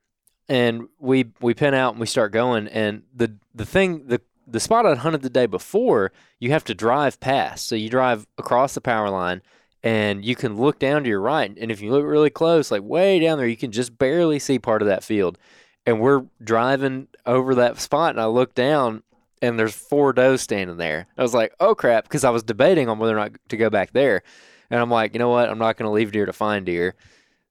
[0.49, 2.67] And we we pin out and we start going.
[2.67, 6.11] And the the thing the the spot I'd hunted the day before,
[6.41, 7.65] you have to drive past.
[7.65, 9.41] So you drive across the power line
[9.81, 11.57] and you can look down to your right.
[11.57, 14.59] And if you look really close, like way down there, you can just barely see
[14.59, 15.37] part of that field.
[15.85, 19.03] And we're driving over that spot, and I look down,
[19.43, 21.05] and there's four does standing there.
[21.17, 23.69] I was like, oh crap, because I was debating on whether or not to go
[23.69, 24.23] back there.
[24.69, 25.49] And I'm like, you know what?
[25.49, 26.95] I'm not going to leave deer to find deer.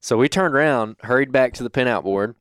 [0.00, 2.34] So we turned around, hurried back to the pinout board,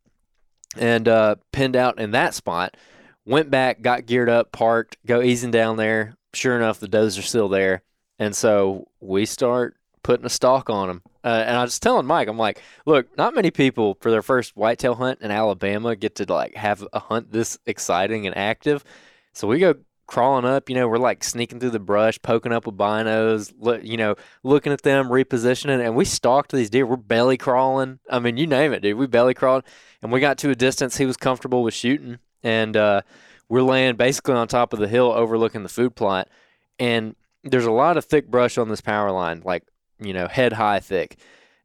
[0.77, 2.77] and uh, pinned out in that spot.
[3.25, 6.15] Went back, got geared up, parked, go easing down there.
[6.33, 7.83] Sure enough, the does are still there.
[8.19, 11.01] And so we start putting a stalk on them.
[11.25, 14.55] Uh, and I was telling Mike, I'm like, look, not many people for their first
[14.55, 18.85] whitetail hunt in Alabama get to like have a hunt this exciting and active.
[19.33, 19.75] So we go
[20.11, 23.81] crawling up, you know, we're like sneaking through the brush, poking up with binos, look,
[23.81, 26.85] you know, looking at them, repositioning, and we stalked these deer.
[26.85, 27.99] We're belly crawling.
[28.09, 28.97] I mean, you name it, dude.
[28.97, 29.63] We belly crawled,
[30.01, 33.03] and we got to a distance he was comfortable with shooting, and uh,
[33.47, 36.27] we're laying basically on top of the hill, overlooking the food plot,
[36.77, 37.15] and
[37.45, 39.63] there's a lot of thick brush on this power line, like
[39.97, 41.19] you know, head high thick,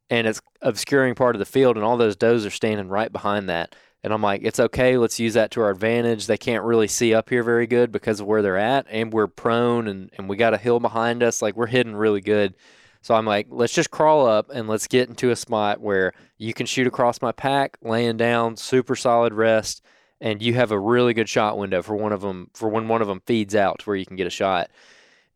[0.09, 3.49] and it's obscuring part of the field, and all those does are standing right behind
[3.49, 3.75] that.
[4.03, 4.97] And I'm like, it's okay.
[4.97, 6.27] Let's use that to our advantage.
[6.27, 9.27] They can't really see up here very good because of where they're at, and we're
[9.27, 11.41] prone, and, and we got a hill behind us.
[11.41, 12.55] Like we're hidden really good.
[13.01, 16.53] So I'm like, let's just crawl up and let's get into a spot where you
[16.53, 19.83] can shoot across my pack, laying down, super solid rest,
[20.19, 23.01] and you have a really good shot window for one of them for when one
[23.01, 24.69] of them feeds out to where you can get a shot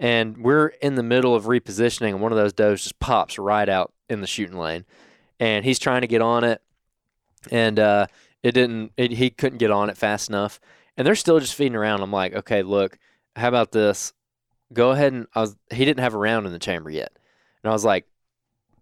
[0.01, 3.70] and we're in the middle of repositioning, and one of those does just pops right
[3.70, 4.84] out in the shooting lane,
[5.39, 6.59] and he's trying to get on it,
[7.51, 8.07] and uh,
[8.44, 8.92] it didn't.
[8.98, 10.60] It, he couldn't get on it fast enough,
[10.98, 12.02] and they're still just feeding around.
[12.02, 12.98] I'm like, okay, look,
[13.36, 14.14] how about this?
[14.74, 15.56] Go ahead and I was.
[15.70, 17.12] He didn't have a round in the chamber yet,
[17.64, 18.08] and I was like,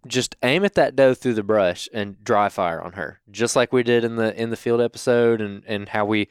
[0.08, 3.74] just aim at that doe through the brush and dry fire on her, just like
[3.74, 6.30] we did in the in the field episode, and and how we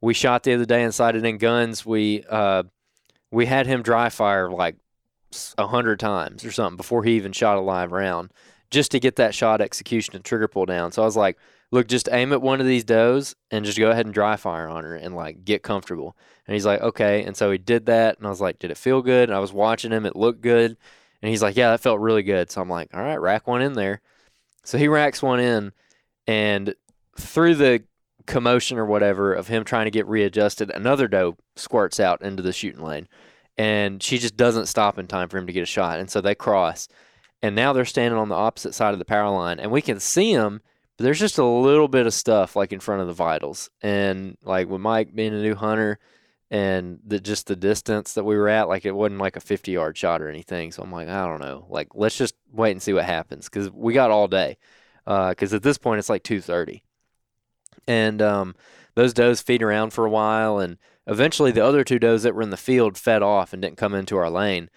[0.00, 1.84] we shot the other day and sighted in guns.
[1.84, 2.64] We uh,
[3.30, 4.76] we had him dry fire like
[5.58, 8.32] a hundred times or something before he even shot a live round,
[8.70, 10.92] just to get that shot execution and trigger pull down.
[10.92, 11.38] So I was like,
[11.70, 14.68] look, just aim at one of these does and just go ahead and dry fire
[14.68, 16.16] on her and like get comfortable.
[16.46, 17.24] And he's like, okay.
[17.24, 19.28] And so he did that, and I was like, did it feel good?
[19.28, 20.76] And I was watching him; it looked good.
[21.22, 22.50] And he's like, yeah, that felt really good.
[22.50, 24.00] So I'm like, all right, rack one in there.
[24.64, 25.72] So he racks one in,
[26.26, 26.74] and
[27.16, 27.84] through the
[28.26, 32.52] commotion or whatever of him trying to get readjusted, another doe squirts out into the
[32.52, 33.08] shooting lane.
[33.58, 35.98] And she just doesn't stop in time for him to get a shot.
[35.98, 36.88] And so they cross.
[37.42, 39.58] And now they're standing on the opposite side of the power line.
[39.58, 40.62] And we can see them,
[41.00, 43.70] but there's just a little bit of stuff like in front of the vitals.
[43.80, 45.98] And like with Mike being a new hunter
[46.50, 49.72] and the just the distance that we were at, like it wasn't like a 50
[49.72, 50.72] yard shot or anything.
[50.72, 51.64] So I'm like, I don't know.
[51.70, 54.58] Like, let's just wait and see what happens because we got all day.
[55.06, 56.82] Because uh, at this point, it's like 2:30
[57.88, 58.54] and um,
[58.94, 60.76] those does feed around for a while, and
[61.06, 63.94] eventually the other two does that were in the field fed off and didn't come
[63.94, 64.68] into our lane.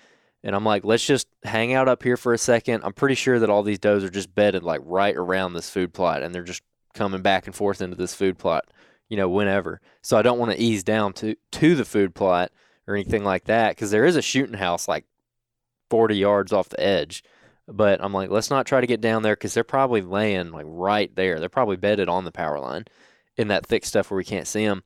[0.44, 2.84] And I'm like, let's just hang out up here for a second.
[2.84, 5.94] I'm pretty sure that all these does are just bedded like right around this food
[5.94, 6.64] plot, and they're just
[6.94, 8.66] coming back and forth into this food plot,
[9.10, 9.80] you know, whenever.
[10.02, 12.52] So I don't want to ease down to to the food plot
[12.88, 15.06] or anything like that because there is a shooting house like
[15.90, 17.24] 40 yards off the edge.
[17.68, 20.66] But I'm like, let's not try to get down there because they're probably laying like
[20.68, 21.40] right there.
[21.40, 22.86] They're probably bedded on the power line
[23.38, 24.84] in that thick stuff where we can't see them.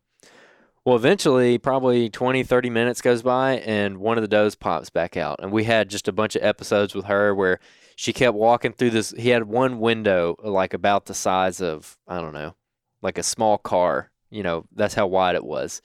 [0.87, 5.17] Well, eventually, probably 20, 30 minutes goes by, and one of the does pops back
[5.17, 5.41] out.
[5.43, 7.59] And we had just a bunch of episodes with her where
[7.97, 9.11] she kept walking through this.
[9.11, 12.55] He had one window, like about the size of, I don't know,
[13.01, 14.11] like a small car.
[14.29, 15.81] You know, that's how wide it was.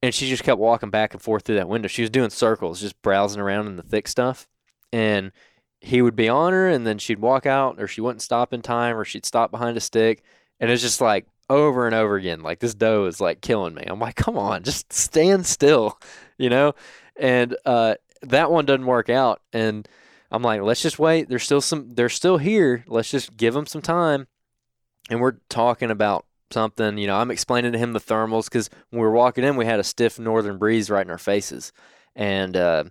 [0.00, 1.88] And she just kept walking back and forth through that window.
[1.88, 4.46] She was doing circles, just browsing around in the thick stuff.
[4.92, 5.32] And
[5.80, 8.62] he would be on her and then she'd walk out or she wouldn't stop in
[8.62, 10.22] time or she'd stop behind a stick
[10.60, 13.84] and it's just like over and over again like this doe is like killing me.
[13.86, 15.98] I'm like come on just stand still
[16.38, 16.74] you know?
[17.16, 19.86] And uh, that one doesn't work out and
[20.30, 21.28] i'm like let's just wait.
[21.28, 22.84] There's still some they're still here.
[22.86, 24.26] Let's just give them some time
[25.10, 29.00] and we're talking about something you know i'm explaining to him the thermals because when
[29.00, 31.72] we were walking in we had a stiff northern breeze right in our faces.
[32.16, 32.84] And uh,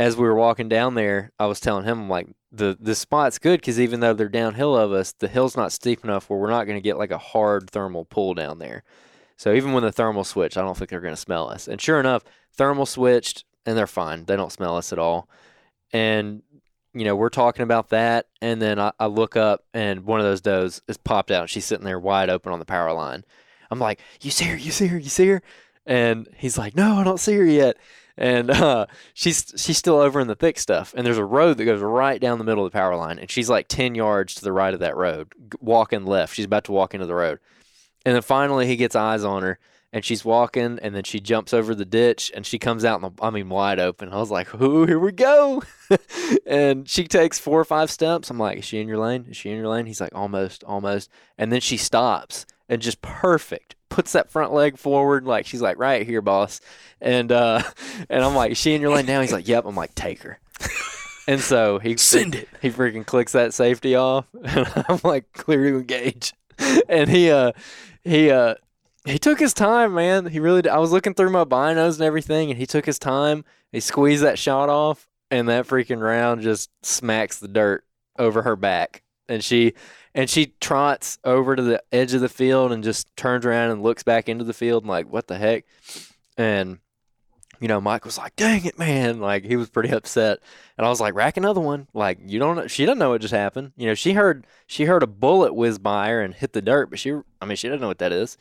[0.00, 3.38] as we were walking down there, I was telling him, I'm like, the the spot's
[3.38, 6.50] good because even though they're downhill of us, the hill's not steep enough where we're
[6.50, 8.82] not going to get like a hard thermal pull down there.
[9.36, 11.68] So even when the thermal switch, I don't think they're going to smell us.
[11.68, 12.24] And sure enough,
[12.54, 14.24] thermal switched and they're fine.
[14.24, 15.28] They don't smell us at all.
[15.92, 16.42] And
[16.94, 20.24] you know, we're talking about that, and then I, I look up and one of
[20.24, 21.50] those does is popped out.
[21.50, 23.22] She's sitting there wide open on the power line.
[23.70, 24.56] I'm like, "You see her?
[24.56, 24.98] You see her?
[24.98, 25.42] You see her?"
[25.84, 27.76] And he's like, "No, I don't see her yet."
[28.20, 30.94] And uh, she's she's still over in the thick stuff.
[30.96, 33.30] And there's a road that goes right down the middle of the power line, and
[33.30, 36.34] she's like ten yards to the right of that road, walking left.
[36.36, 37.40] She's about to walk into the road,
[38.04, 39.58] and then finally he gets eyes on her,
[39.92, 43.02] and she's walking, and then she jumps over the ditch, and she comes out, in
[43.02, 44.12] the, I mean, wide open.
[44.12, 45.62] I was like, "Ooh, here we go!"
[46.46, 48.30] and she takes four or five steps.
[48.30, 49.26] I'm like, "Is she in your lane?
[49.30, 53.02] Is she in your lane?" He's like, "Almost, almost," and then she stops and just
[53.02, 56.60] perfect puts that front leg forward like she's like right here boss.
[57.02, 57.62] And uh
[58.08, 59.20] and i'm like "Is she in your lane now?
[59.20, 59.66] He's like yep.
[59.66, 60.38] I'm like take her.
[61.28, 62.48] And so he Send it.
[62.62, 66.32] he freaking clicks that safety off and i'm like clear to engage
[66.88, 67.52] and he uh
[68.02, 68.54] he uh
[69.04, 70.26] he took his time man.
[70.26, 70.70] He really did.
[70.70, 73.44] i was looking through my binos and everything and he took his time.
[73.72, 77.84] He squeezed that shot off and that freaking round just smacks the dirt
[78.18, 79.72] over her back and she
[80.14, 83.82] and she trots over to the edge of the field and just turns around and
[83.82, 85.64] looks back into the field and like what the heck?
[86.36, 86.78] And
[87.60, 89.20] you know mike was like dang it man.
[89.20, 90.40] Like he was pretty upset.
[90.76, 91.86] And i was like rack another one.
[91.94, 93.72] Like you don't she doesn't know what just happened.
[93.76, 96.90] You know she heard she heard a bullet whiz by her and hit the dirt
[96.90, 98.36] but she i mean she doesn't know what that is.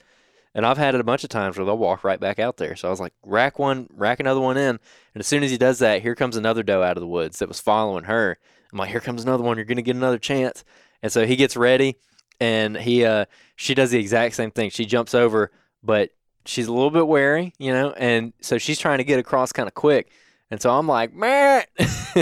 [0.55, 2.75] And i've had it a bunch of times where they'll walk right back out there.
[2.75, 4.79] So i was like rack one rack another one in.
[5.13, 7.37] And as soon as he does that here comes another doe out of the woods
[7.39, 8.39] that was following her
[8.71, 10.63] i'm like here comes another one you're gonna get another chance
[11.01, 11.97] and so he gets ready
[12.39, 13.25] and he uh
[13.55, 14.69] she does the exact same thing.
[14.69, 15.51] She jumps over,
[15.83, 16.11] but
[16.45, 19.67] she's a little bit wary, you know, and so she's trying to get across kind
[19.67, 20.09] of quick.
[20.51, 21.63] And so I'm like, man,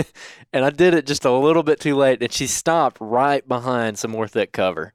[0.52, 3.98] and I did it just a little bit too late, and she stopped right behind
[3.98, 4.92] some more thick cover,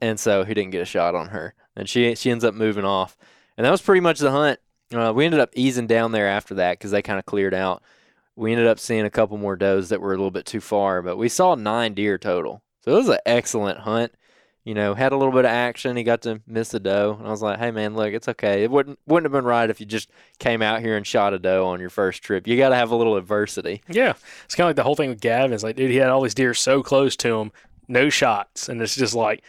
[0.00, 2.84] and so he didn't get a shot on her, and she she ends up moving
[2.84, 3.16] off,
[3.56, 4.60] and that was pretty much the hunt.
[4.94, 7.82] Uh, we ended up easing down there after that because they kind of cleared out.
[8.36, 11.02] We ended up seeing a couple more does that were a little bit too far,
[11.02, 12.62] but we saw nine deer total.
[12.84, 14.12] So it was an excellent hunt.
[14.62, 15.96] You know, had a little bit of action.
[15.96, 18.64] He got to miss a doe, and I was like, "Hey, man, look, it's okay.
[18.64, 20.10] It wouldn't wouldn't have been right if you just
[20.40, 22.48] came out here and shot a doe on your first trip.
[22.48, 24.14] You got to have a little adversity." Yeah,
[24.44, 25.52] it's kind of like the whole thing with Gavin.
[25.52, 27.52] It's like, dude, he had all these deer so close to him,
[27.86, 29.44] no shots, and it's just like,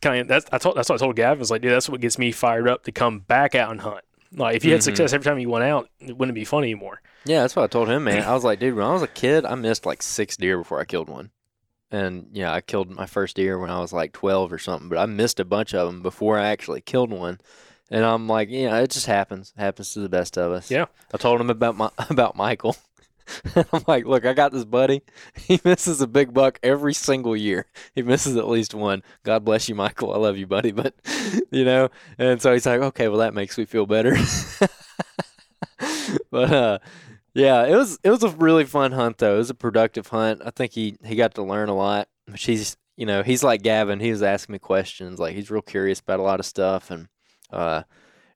[0.00, 1.42] kind of that's I told that's what I told Gavin.
[1.42, 4.04] It's like, dude, that's what gets me fired up to come back out and hunt.
[4.36, 4.84] Like, if you had Mhm.
[4.84, 7.00] success every time you went out, it wouldn't be fun anymore.
[7.24, 8.22] Yeah, that's what I told him, man.
[8.22, 10.80] I was like, dude, when I was a kid, I missed like six deer before
[10.80, 11.30] I killed one.
[11.90, 14.98] And yeah, I killed my first deer when I was like 12 or something, but
[14.98, 17.40] I missed a bunch of them before I actually killed one.
[17.90, 19.52] And I'm like, yeah, it just happens.
[19.56, 20.70] It happens to the best of us.
[20.70, 20.86] Yeah.
[21.12, 22.76] I told him about my about Michael.
[23.72, 25.02] I'm like, look, I got this buddy.
[25.34, 27.66] He misses a big buck every single year.
[27.94, 29.02] He misses at least one.
[29.24, 30.12] God bless you, Michael.
[30.14, 30.72] I love you, buddy.
[30.72, 30.94] But
[31.50, 34.16] you know, and so he's like, okay, well that makes me feel better.
[36.30, 36.78] but uh
[37.34, 39.34] yeah, it was it was a really fun hunt though.
[39.34, 40.40] It was a productive hunt.
[40.44, 42.08] I think he he got to learn a lot.
[42.26, 44.00] Which he's you know he's like Gavin.
[44.00, 45.18] He was asking me questions.
[45.18, 47.08] Like he's real curious about a lot of stuff, and
[47.50, 47.82] uh,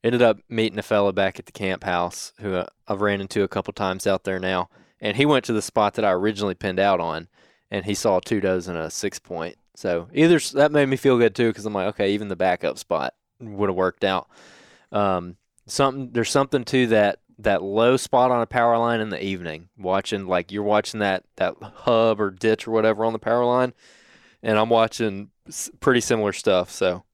[0.05, 3.43] ended up meeting a fella back at the camp house who uh, I've ran into
[3.43, 4.69] a couple times out there now.
[5.01, 7.29] And he went to the spot that I originally pinned out on,
[7.71, 9.57] and he saw two does and a six point.
[9.75, 12.79] So either that made me feel good too, because I'm like, okay, even the backup
[12.79, 14.29] spot would have worked out.
[14.91, 19.23] Um, something there's something to that that low spot on a power line in the
[19.23, 23.45] evening watching like you're watching that that hub or ditch or whatever on the power
[23.45, 23.73] line
[24.43, 25.31] and i'm watching
[25.81, 27.05] pretty similar stuff so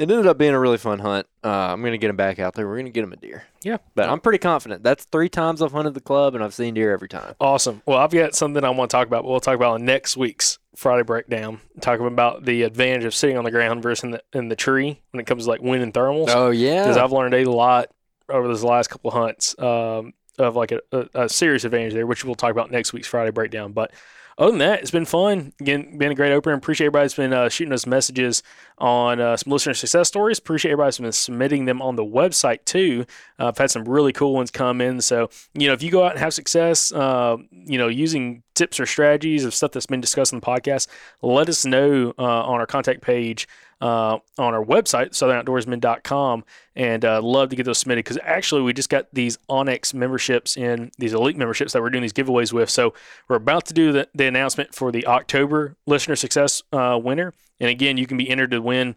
[0.00, 2.54] it ended up being a really fun hunt uh, i'm gonna get him back out
[2.54, 3.76] there we're gonna get him a deer Yeah.
[3.94, 6.92] but i'm pretty confident that's three times i've hunted the club and i've seen deer
[6.92, 7.82] every time Awesome.
[7.86, 9.24] Well, I've got something I want to talk about.
[9.24, 11.60] We'll talk about on next week's Friday breakdown.
[11.80, 15.00] Talking about the advantage of sitting on the ground versus in the, in the tree
[15.10, 16.26] when it comes to like wind and thermals.
[16.28, 17.90] oh yeah because I've learned a lot
[18.28, 22.06] over those last couple of hunts um, of like a, a, a serious advantage there,
[22.06, 23.72] which we'll talk about next week's Friday breakdown.
[23.72, 23.92] But
[24.38, 25.52] other than that, it's been fun.
[25.60, 26.54] Again, been a great opener.
[26.54, 28.42] Appreciate everybody that's been uh, shooting us messages
[28.78, 30.38] on uh, some listener success stories.
[30.38, 33.04] Appreciate everybody that's been submitting them on the website too.
[33.38, 35.00] Uh, I've had some really cool ones come in.
[35.00, 38.78] So you know, if you go out and have success, uh, you know, using tips
[38.78, 40.86] or strategies of stuff that's been discussed in the podcast,
[41.22, 43.48] let us know uh, on our contact page
[43.80, 46.44] uh, on our website, southernoutdoorsman.com,
[46.76, 50.58] and uh, love to get those submitted because actually we just got these onX memberships
[50.58, 52.68] in these elite memberships that we're doing these giveaways with.
[52.68, 52.92] So
[53.28, 57.70] we're about to do the, the announcement for the October listener success uh, winner, and
[57.70, 58.94] again, you can be entered to win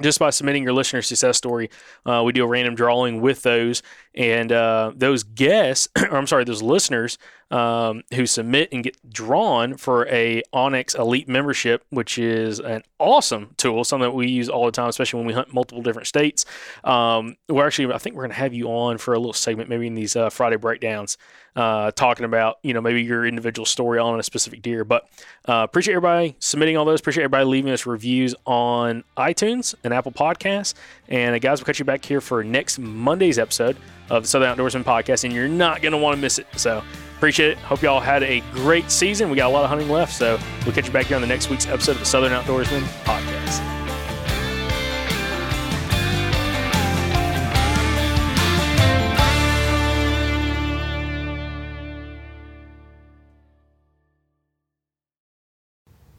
[0.00, 1.70] just by submitting your listener success story.
[2.06, 3.82] Uh, we do a random drawing with those,
[4.14, 7.18] and uh, those guests, or I'm sorry, those listeners
[7.50, 13.54] um, who submit and get drawn for a onX Elite membership, which is an awesome
[13.56, 16.44] tool, something that we use all the time, especially when we hunt multiple different states.
[16.84, 19.68] Um, we're actually, I think we're going to have you on for a little segment,
[19.68, 21.16] maybe in these uh, Friday breakdowns,
[21.56, 24.84] uh, talking about you know maybe your individual story on a specific deer.
[24.84, 25.08] But
[25.48, 27.00] uh, appreciate everybody submitting all those.
[27.00, 30.74] Appreciate everybody leaving us reviews on iTunes and Apple Podcasts.
[31.08, 33.76] And uh, guys, we'll catch you back here for next Monday's episode
[34.10, 36.46] of the Southern Outdoorsman podcast, and you're not going to want to miss it.
[36.56, 36.82] So
[37.18, 37.58] appreciate it.
[37.58, 39.28] Hope y'all had a great season.
[39.28, 41.28] We got a lot of hunting left, so we'll catch you back here on the
[41.28, 43.77] next week's episode of the Southern Outdoorsman podcast.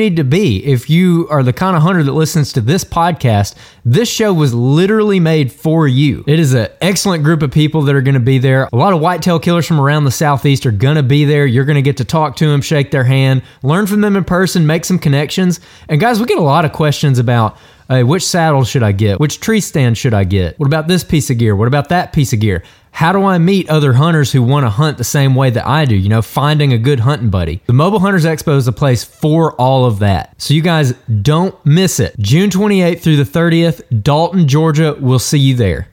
[0.00, 3.54] need to be if you are the kind of hunter that listens to this podcast.
[3.84, 6.24] This show was literally made for you.
[6.26, 8.68] It is an excellent group of people that are going to be there.
[8.72, 11.46] A lot of whitetail killers from around the southeast are going to be there.
[11.46, 14.24] You're going to get to talk to them, shake their hand, learn from them in
[14.24, 15.60] person, make some connections.
[15.88, 17.56] And guys, we get a lot of questions about
[17.90, 19.18] Hey, which saddle should I get?
[19.18, 20.56] Which tree stand should I get?
[20.60, 21.56] What about this piece of gear?
[21.56, 22.62] What about that piece of gear?
[22.92, 25.84] How do I meet other hunters who want to hunt the same way that I
[25.84, 25.96] do?
[25.96, 27.62] You know, finding a good hunting buddy.
[27.66, 30.34] The Mobile Hunters Expo is a place for all of that.
[30.40, 30.92] So you guys
[31.22, 32.14] don't miss it.
[32.18, 34.96] June 28th through the 30th, Dalton, Georgia.
[34.98, 35.88] We'll see you there.